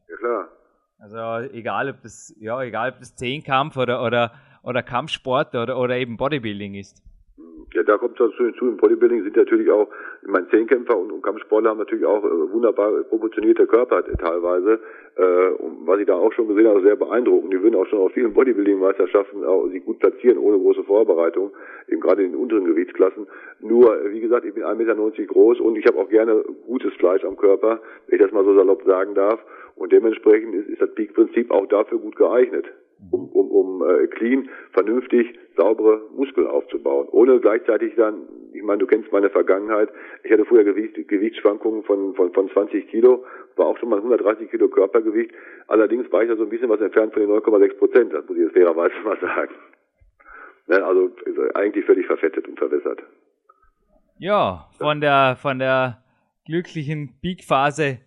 Ja 0.09 0.15
klar. 0.17 0.47
Also 0.99 1.17
egal 1.53 1.89
ob 1.89 2.01
das, 2.01 2.35
ja, 2.39 2.61
egal 2.61 2.89
ob 2.91 2.99
das 2.99 3.15
Zehnkampf 3.15 3.77
oder, 3.77 4.03
oder, 4.03 4.33
oder 4.61 4.83
Kampfsport 4.83 5.55
oder, 5.55 5.77
oder 5.77 5.97
eben 5.97 6.17
Bodybuilding 6.17 6.75
ist. 6.75 7.01
Ja, 7.75 7.83
da 7.83 7.97
kommt 7.97 8.19
dazu 8.19 8.43
hinzu, 8.43 8.67
im 8.67 8.77
Bodybuilding 8.77 9.23
sind 9.23 9.35
natürlich 9.35 9.69
auch, 9.69 9.87
ich 10.23 10.27
meine, 10.27 10.49
Zehnkämpfer 10.49 10.97
und, 10.97 11.11
und 11.11 11.21
Kampfsportler 11.21 11.69
haben 11.69 11.77
natürlich 11.77 12.05
auch 12.05 12.23
äh, 12.23 12.51
wunderbar 12.51 12.91
proportionierte 13.03 13.67
Körper 13.67 14.03
teilweise. 14.03 14.79
Äh, 15.15 15.49
und 15.49 15.85
was 15.85 15.99
ich 15.99 16.07
da 16.07 16.15
auch 16.15 16.33
schon 16.33 16.47
gesehen 16.47 16.67
habe, 16.67 16.81
sehr 16.81 16.95
beeindruckend. 16.95 17.53
Die 17.53 17.61
würden 17.61 17.75
auch 17.75 17.85
schon 17.85 17.99
auf 17.99 18.11
vielen 18.13 18.33
Bodybuilding-Meisterschaften 18.33 19.45
auch 19.45 19.67
sich 19.67 19.85
gut 19.85 19.99
platzieren, 19.99 20.39
ohne 20.39 20.57
große 20.57 20.83
Vorbereitung, 20.83 21.51
eben 21.87 22.01
gerade 22.01 22.23
in 22.23 22.31
den 22.31 22.41
unteren 22.41 22.65
Gewichtsklassen. 22.65 23.27
Nur, 23.59 23.99
wie 24.05 24.19
gesagt, 24.19 24.45
ich 24.45 24.53
bin 24.55 24.63
1,90 24.63 24.75
Meter 24.75 24.95
groß 25.25 25.59
und 25.59 25.75
ich 25.75 25.85
habe 25.85 25.99
auch 25.99 26.09
gerne 26.09 26.43
gutes 26.65 26.93
Fleisch 26.95 27.23
am 27.23 27.37
Körper, 27.37 27.81
wenn 28.07 28.15
ich 28.15 28.23
das 28.23 28.31
mal 28.31 28.45
so 28.45 28.55
salopp 28.55 28.83
sagen 28.83 29.13
darf. 29.13 29.39
Und 29.75 29.91
dementsprechend 29.91 30.55
ist, 30.55 30.69
ist 30.69 30.81
das 30.81 30.93
Peak-Prinzip 30.95 31.51
auch 31.51 31.67
dafür 31.67 31.99
gut 31.99 32.15
geeignet. 32.15 32.65
Um, 33.11 33.29
um, 33.29 33.51
um 33.51 33.89
äh, 33.89 34.07
clean, 34.07 34.49
vernünftig, 34.71 35.37
saubere 35.55 36.01
Muskeln 36.15 36.47
aufzubauen. 36.47 37.07
Ohne 37.11 37.39
gleichzeitig 37.39 37.95
dann, 37.95 38.27
ich 38.53 38.63
meine, 38.63 38.79
du 38.79 38.87
kennst 38.87 39.11
meine 39.11 39.29
Vergangenheit, 39.29 39.89
ich 40.23 40.31
hatte 40.31 40.45
früher 40.45 40.63
Gewicht, 40.63 40.95
Gewichtsschwankungen 41.07 41.83
von, 41.83 42.13
von, 42.15 42.33
von 42.33 42.49
20 42.49 42.87
Kilo, 42.89 43.25
war 43.55 43.67
auch 43.67 43.77
schon 43.77 43.89
mal 43.89 43.97
130 43.97 44.49
Kilo 44.49 44.67
Körpergewicht. 44.69 45.31
Allerdings 45.67 46.11
war 46.11 46.23
ich 46.23 46.29
da 46.29 46.35
so 46.35 46.43
ein 46.43 46.49
bisschen 46.49 46.69
was 46.69 46.81
entfernt 46.81 47.13
von 47.13 47.21
den 47.21 47.31
9,6 47.31 47.77
Prozent, 47.77 48.13
das 48.13 48.27
muss 48.27 48.37
ich 48.37 48.43
jetzt 48.43 48.53
fairerweise 48.53 48.95
mal 49.03 49.19
sagen. 49.19 49.53
Ne, 50.67 50.85
also, 50.85 51.09
eigentlich 51.55 51.85
völlig 51.85 52.05
verfettet 52.05 52.47
und 52.47 52.59
verwässert. 52.59 53.01
Ja, 54.19 54.67
von 54.77 55.01
der, 55.01 55.37
von 55.41 55.57
der 55.57 56.03
glücklichen 56.45 57.15
Peak-Phase 57.21 57.99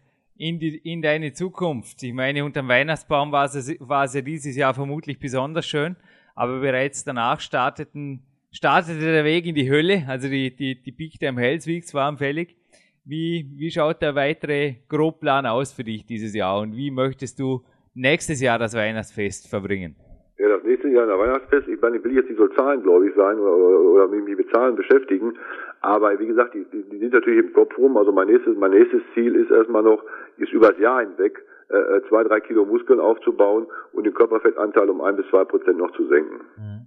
in, 0.42 0.58
die, 0.58 0.76
in 0.78 1.02
deine 1.02 1.32
Zukunft. 1.32 2.02
Ich 2.02 2.12
meine, 2.12 2.44
unter 2.44 2.62
dem 2.62 2.68
Weihnachtsbaum 2.68 3.30
war 3.30 3.44
es, 3.44 3.76
war 3.78 4.04
es 4.04 4.14
ja 4.14 4.22
dieses 4.22 4.56
Jahr 4.56 4.74
vermutlich 4.74 5.20
besonders 5.20 5.66
schön, 5.66 5.94
aber 6.34 6.60
bereits 6.60 7.04
danach 7.04 7.38
starteten, 7.38 8.24
startete 8.50 8.98
der 8.98 9.24
Weg 9.24 9.46
in 9.46 9.54
die 9.54 9.70
Hölle, 9.70 10.02
also 10.08 10.28
die, 10.28 10.54
die, 10.54 10.82
die 10.82 10.90
Peak 10.90 11.20
Time 11.20 11.40
Hells 11.40 11.68
Weeks 11.68 11.94
waren 11.94 12.16
fällig. 12.16 12.56
Wie, 13.04 13.48
wie 13.56 13.70
schaut 13.70 14.02
der 14.02 14.16
weitere 14.16 14.74
Grobplan 14.88 15.46
aus 15.46 15.72
für 15.72 15.84
dich 15.84 16.06
dieses 16.06 16.34
Jahr 16.34 16.60
und 16.60 16.76
wie 16.76 16.90
möchtest 16.90 17.38
du 17.38 17.62
nächstes 17.94 18.40
Jahr 18.40 18.58
das 18.58 18.74
Weihnachtsfest 18.74 19.48
verbringen? 19.48 19.94
Ja, 20.38 20.48
das 20.48 20.64
nächste 20.64 20.88
Jahr 20.88 21.06
der 21.06 21.18
Weihnachtsfest, 21.20 21.68
ich 21.68 21.80
meine, 21.80 21.98
ich 21.98 22.04
will 22.04 22.16
jetzt 22.16 22.28
nicht 22.28 22.38
so 22.38 22.48
zahlengläubig 22.48 23.12
sein 23.16 23.38
oder, 23.38 23.56
oder, 23.56 23.80
oder 23.80 24.08
mich 24.08 24.36
mit 24.36 24.50
Zahlen 24.52 24.74
beschäftigen, 24.74 25.34
aber 25.82 26.18
wie 26.18 26.26
gesagt, 26.26 26.54
die, 26.54 26.64
die, 26.72 26.88
die 26.88 26.98
sind 26.98 27.12
natürlich 27.12 27.44
im 27.44 27.52
Kopf 27.52 27.76
rum. 27.76 27.96
Also 27.96 28.12
mein 28.12 28.28
nächstes, 28.28 28.56
mein 28.56 28.70
nächstes 28.70 29.02
Ziel 29.14 29.34
ist 29.34 29.50
erstmal 29.50 29.82
noch, 29.82 30.02
ist 30.36 30.52
übers 30.52 30.78
Jahr 30.78 31.00
hinweg 31.00 31.44
äh, 31.70 31.76
äh, 31.76 32.02
zwei, 32.08 32.22
drei 32.22 32.40
Kilo 32.40 32.64
Muskeln 32.64 33.00
aufzubauen 33.00 33.66
und 33.92 34.04
den 34.04 34.14
Körperfettanteil 34.14 34.88
um 34.88 35.00
ein 35.00 35.16
bis 35.16 35.26
zwei 35.28 35.44
Prozent 35.44 35.78
noch 35.78 35.90
zu 35.92 36.06
senken. 36.06 36.40
Mhm. 36.56 36.86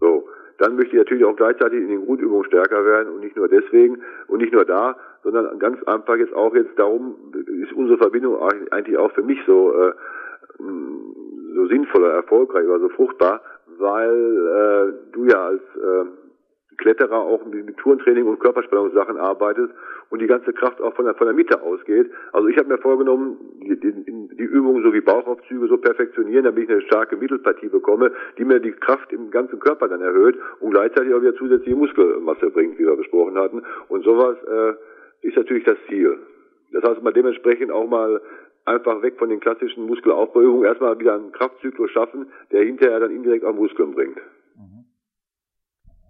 So. 0.00 0.28
Dann 0.58 0.74
möchte 0.74 0.96
ich 0.96 0.98
natürlich 0.98 1.24
auch 1.24 1.36
gleichzeitig 1.36 1.80
in 1.80 1.88
den 1.88 2.04
Grundübungen 2.04 2.44
stärker 2.44 2.84
werden 2.84 3.12
und 3.14 3.20
nicht 3.20 3.36
nur 3.36 3.48
deswegen 3.48 4.02
und 4.26 4.40
nicht 4.42 4.52
nur 4.52 4.64
da, 4.64 4.96
sondern 5.22 5.56
ganz 5.60 5.80
einfach 5.84 6.16
jetzt 6.16 6.34
auch 6.34 6.52
jetzt 6.54 6.76
darum 6.76 7.14
ist 7.62 7.72
unsere 7.72 7.96
Verbindung 7.96 8.36
eigentlich 8.70 8.98
auch 8.98 9.12
für 9.12 9.22
mich 9.22 9.38
so 9.46 9.72
äh, 9.72 9.92
so 10.58 11.66
sinnvoll 11.68 12.02
oder 12.02 12.14
erfolgreich 12.14 12.66
oder 12.66 12.80
so 12.80 12.88
fruchtbar, 12.88 13.40
weil 13.78 14.10
äh, 14.10 15.12
du 15.12 15.26
ja 15.26 15.46
als 15.46 15.62
äh, 15.76 16.04
Kletterer 16.78 17.18
auch 17.18 17.44
mit 17.44 17.76
Tourentraining 17.76 18.24
und 18.24 18.40
Körperspannungssachen 18.40 19.16
arbeitest 19.16 19.72
und 20.10 20.22
die 20.22 20.26
ganze 20.26 20.52
Kraft 20.52 20.80
auch 20.80 20.94
von 20.94 21.04
der, 21.04 21.14
von 21.14 21.26
der 21.26 21.34
Mitte 21.34 21.60
ausgeht. 21.60 22.10
Also 22.32 22.48
ich 22.48 22.56
habe 22.56 22.68
mir 22.68 22.78
vorgenommen, 22.78 23.36
die, 23.60 23.78
die, 23.78 23.92
die 24.04 24.44
Übungen 24.44 24.82
so 24.82 24.92
wie 24.92 25.00
Bauchaufzüge 25.00 25.66
so 25.66 25.76
perfektionieren, 25.76 26.44
damit 26.44 26.64
ich 26.64 26.70
eine 26.70 26.82
starke 26.82 27.16
Mittelpartie 27.16 27.68
bekomme, 27.68 28.12
die 28.38 28.44
mir 28.44 28.60
die 28.60 28.72
Kraft 28.72 29.12
im 29.12 29.30
ganzen 29.30 29.58
Körper 29.58 29.88
dann 29.88 30.00
erhöht 30.00 30.36
und 30.60 30.70
gleichzeitig 30.70 31.12
auch 31.12 31.20
wieder 31.20 31.34
zusätzliche 31.34 31.76
Muskelmasse 31.76 32.50
bringt, 32.50 32.78
wie 32.78 32.86
wir 32.86 32.96
besprochen 32.96 33.36
hatten. 33.36 33.62
Und 33.88 34.04
sowas 34.04 34.36
äh, 34.44 35.26
ist 35.26 35.36
natürlich 35.36 35.64
das 35.64 35.76
Ziel. 35.88 36.16
Das 36.72 36.84
heißt, 36.84 37.02
man 37.02 37.14
dementsprechend 37.14 37.72
auch 37.72 37.88
mal 37.88 38.20
einfach 38.64 39.02
weg 39.02 39.14
von 39.18 39.30
den 39.30 39.40
klassischen 39.40 39.86
Muskelaufbauübungen 39.86 40.64
erstmal 40.64 40.98
wieder 40.98 41.14
einen 41.14 41.32
Kraftzyklus 41.32 41.90
schaffen, 41.90 42.30
der 42.52 42.64
hinterher 42.64 43.00
dann 43.00 43.10
indirekt 43.10 43.44
auch 43.44 43.54
Muskeln 43.54 43.94
bringt. 43.94 44.18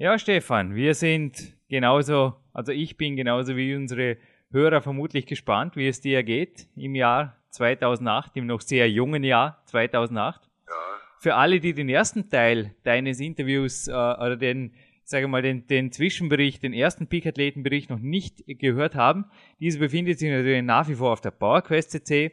Ja, 0.01 0.17
Stefan, 0.17 0.77
wir 0.77 0.95
sind 0.95 1.57
genauso, 1.69 2.37
also 2.53 2.71
ich 2.71 2.97
bin 2.97 3.17
genauso 3.17 3.57
wie 3.57 3.75
unsere 3.75 4.17
Hörer 4.53 4.81
vermutlich 4.81 5.27
gespannt, 5.27 5.75
wie 5.75 5.89
es 5.89 6.01
dir 6.01 6.23
geht 6.23 6.69
im 6.77 6.95
Jahr 6.95 7.37
2008, 7.51 8.37
im 8.37 8.47
noch 8.47 8.61
sehr 8.61 8.89
jungen 8.89 9.25
Jahr 9.25 9.61
2008. 9.65 10.41
Ja. 10.45 10.73
Für 11.19 11.35
alle, 11.35 11.59
die 11.59 11.75
den 11.75 11.89
ersten 11.89 12.31
Teil 12.31 12.77
deines 12.85 13.19
Interviews 13.19 13.89
äh, 13.89 13.91
oder 13.91 14.37
den 14.37 14.73
sage 15.03 15.27
mal, 15.27 15.43
den, 15.43 15.67
den 15.67 15.91
Zwischenbericht, 15.91 16.63
den 16.63 16.75
ersten 16.75 17.09
Peak-Athletenbericht 17.09 17.91
noch 17.91 17.99
nicht 17.99 18.45
gehört 18.47 18.95
haben, 18.95 19.25
dieser 19.59 19.81
befindet 19.81 20.21
sich 20.21 20.31
natürlich 20.31 20.63
nach 20.63 20.87
wie 20.89 20.95
vor 20.95 21.13
auf 21.13 21.23
der 21.23 21.33
PowerQuest 21.33 21.91
CC. 21.91 22.33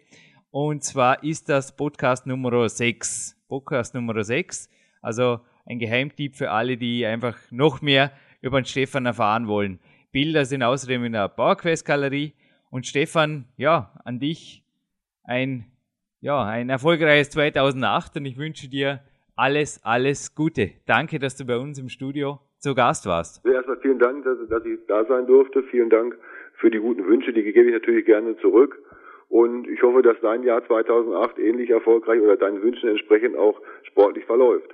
Und 0.52 0.84
zwar 0.84 1.24
ist 1.24 1.50
das 1.50 1.76
Podcast 1.76 2.28
Nummer 2.28 2.70
6. 2.70 3.44
Podcast 3.48 3.96
Nummer 3.96 4.24
6. 4.24 4.70
Also 5.02 5.40
ein 5.66 5.80
Geheimtipp 5.80 6.36
für 6.36 6.52
alle, 6.52 6.78
die 6.78 7.06
einfach 7.06 7.38
noch 7.52 7.82
mehr 7.82 8.12
über 8.42 8.62
den 8.62 8.66
Stefan 8.66 9.06
erfahren 9.06 9.48
wollen. 9.48 9.80
Bilder 10.12 10.46
sind 10.46 10.64
außerdem 10.64 11.04
in 11.06 11.14
der 11.14 11.28
PowerQuest-Galerie. 11.30 12.34
Und 12.70 12.86
Stefan, 12.86 13.46
ja, 13.58 13.92
an 14.06 14.20
dich 14.20 14.64
ein, 15.24 15.66
ja, 16.22 16.44
ein 16.44 16.70
erfolgreiches 16.70 17.32
2008 17.32 18.18
und 18.18 18.26
ich 18.26 18.38
wünsche 18.38 18.70
dir 18.70 19.02
alles, 19.36 19.82
alles 19.84 20.36
Gute. 20.36 20.72
Danke, 20.86 21.20
dass 21.20 21.36
du 21.36 21.46
bei 21.46 21.58
uns 21.58 21.80
im 21.80 21.90
Studio 21.90 22.40
zu 22.60 22.74
Gast 22.76 23.06
warst. 23.06 23.46
Erstmal 23.46 23.78
vielen 23.82 24.00
Dank, 24.00 24.24
dass, 24.24 24.38
dass 24.50 24.66
ich 24.66 24.80
da 24.88 25.06
sein 25.06 25.28
durfte. 25.28 25.64
Vielen 25.64 25.90
Dank 25.90 26.18
für 26.56 26.70
die 26.72 26.80
guten 26.80 27.06
Wünsche, 27.06 27.34
die 27.34 27.44
gebe 27.44 27.68
ich 27.68 27.74
natürlich 27.74 28.06
gerne 28.06 28.38
zurück. 28.38 28.78
Und 29.28 29.68
ich 29.68 29.82
hoffe, 29.82 30.02
dass 30.02 30.16
dein 30.22 30.44
Jahr 30.44 30.66
2008 30.66 31.40
ähnlich 31.40 31.70
erfolgreich 31.70 32.22
oder 32.22 32.38
deinen 32.38 32.62
Wünschen 32.62 32.90
entsprechend 32.90 33.36
auch 33.36 33.60
sportlich 33.84 34.26
verläuft. 34.26 34.74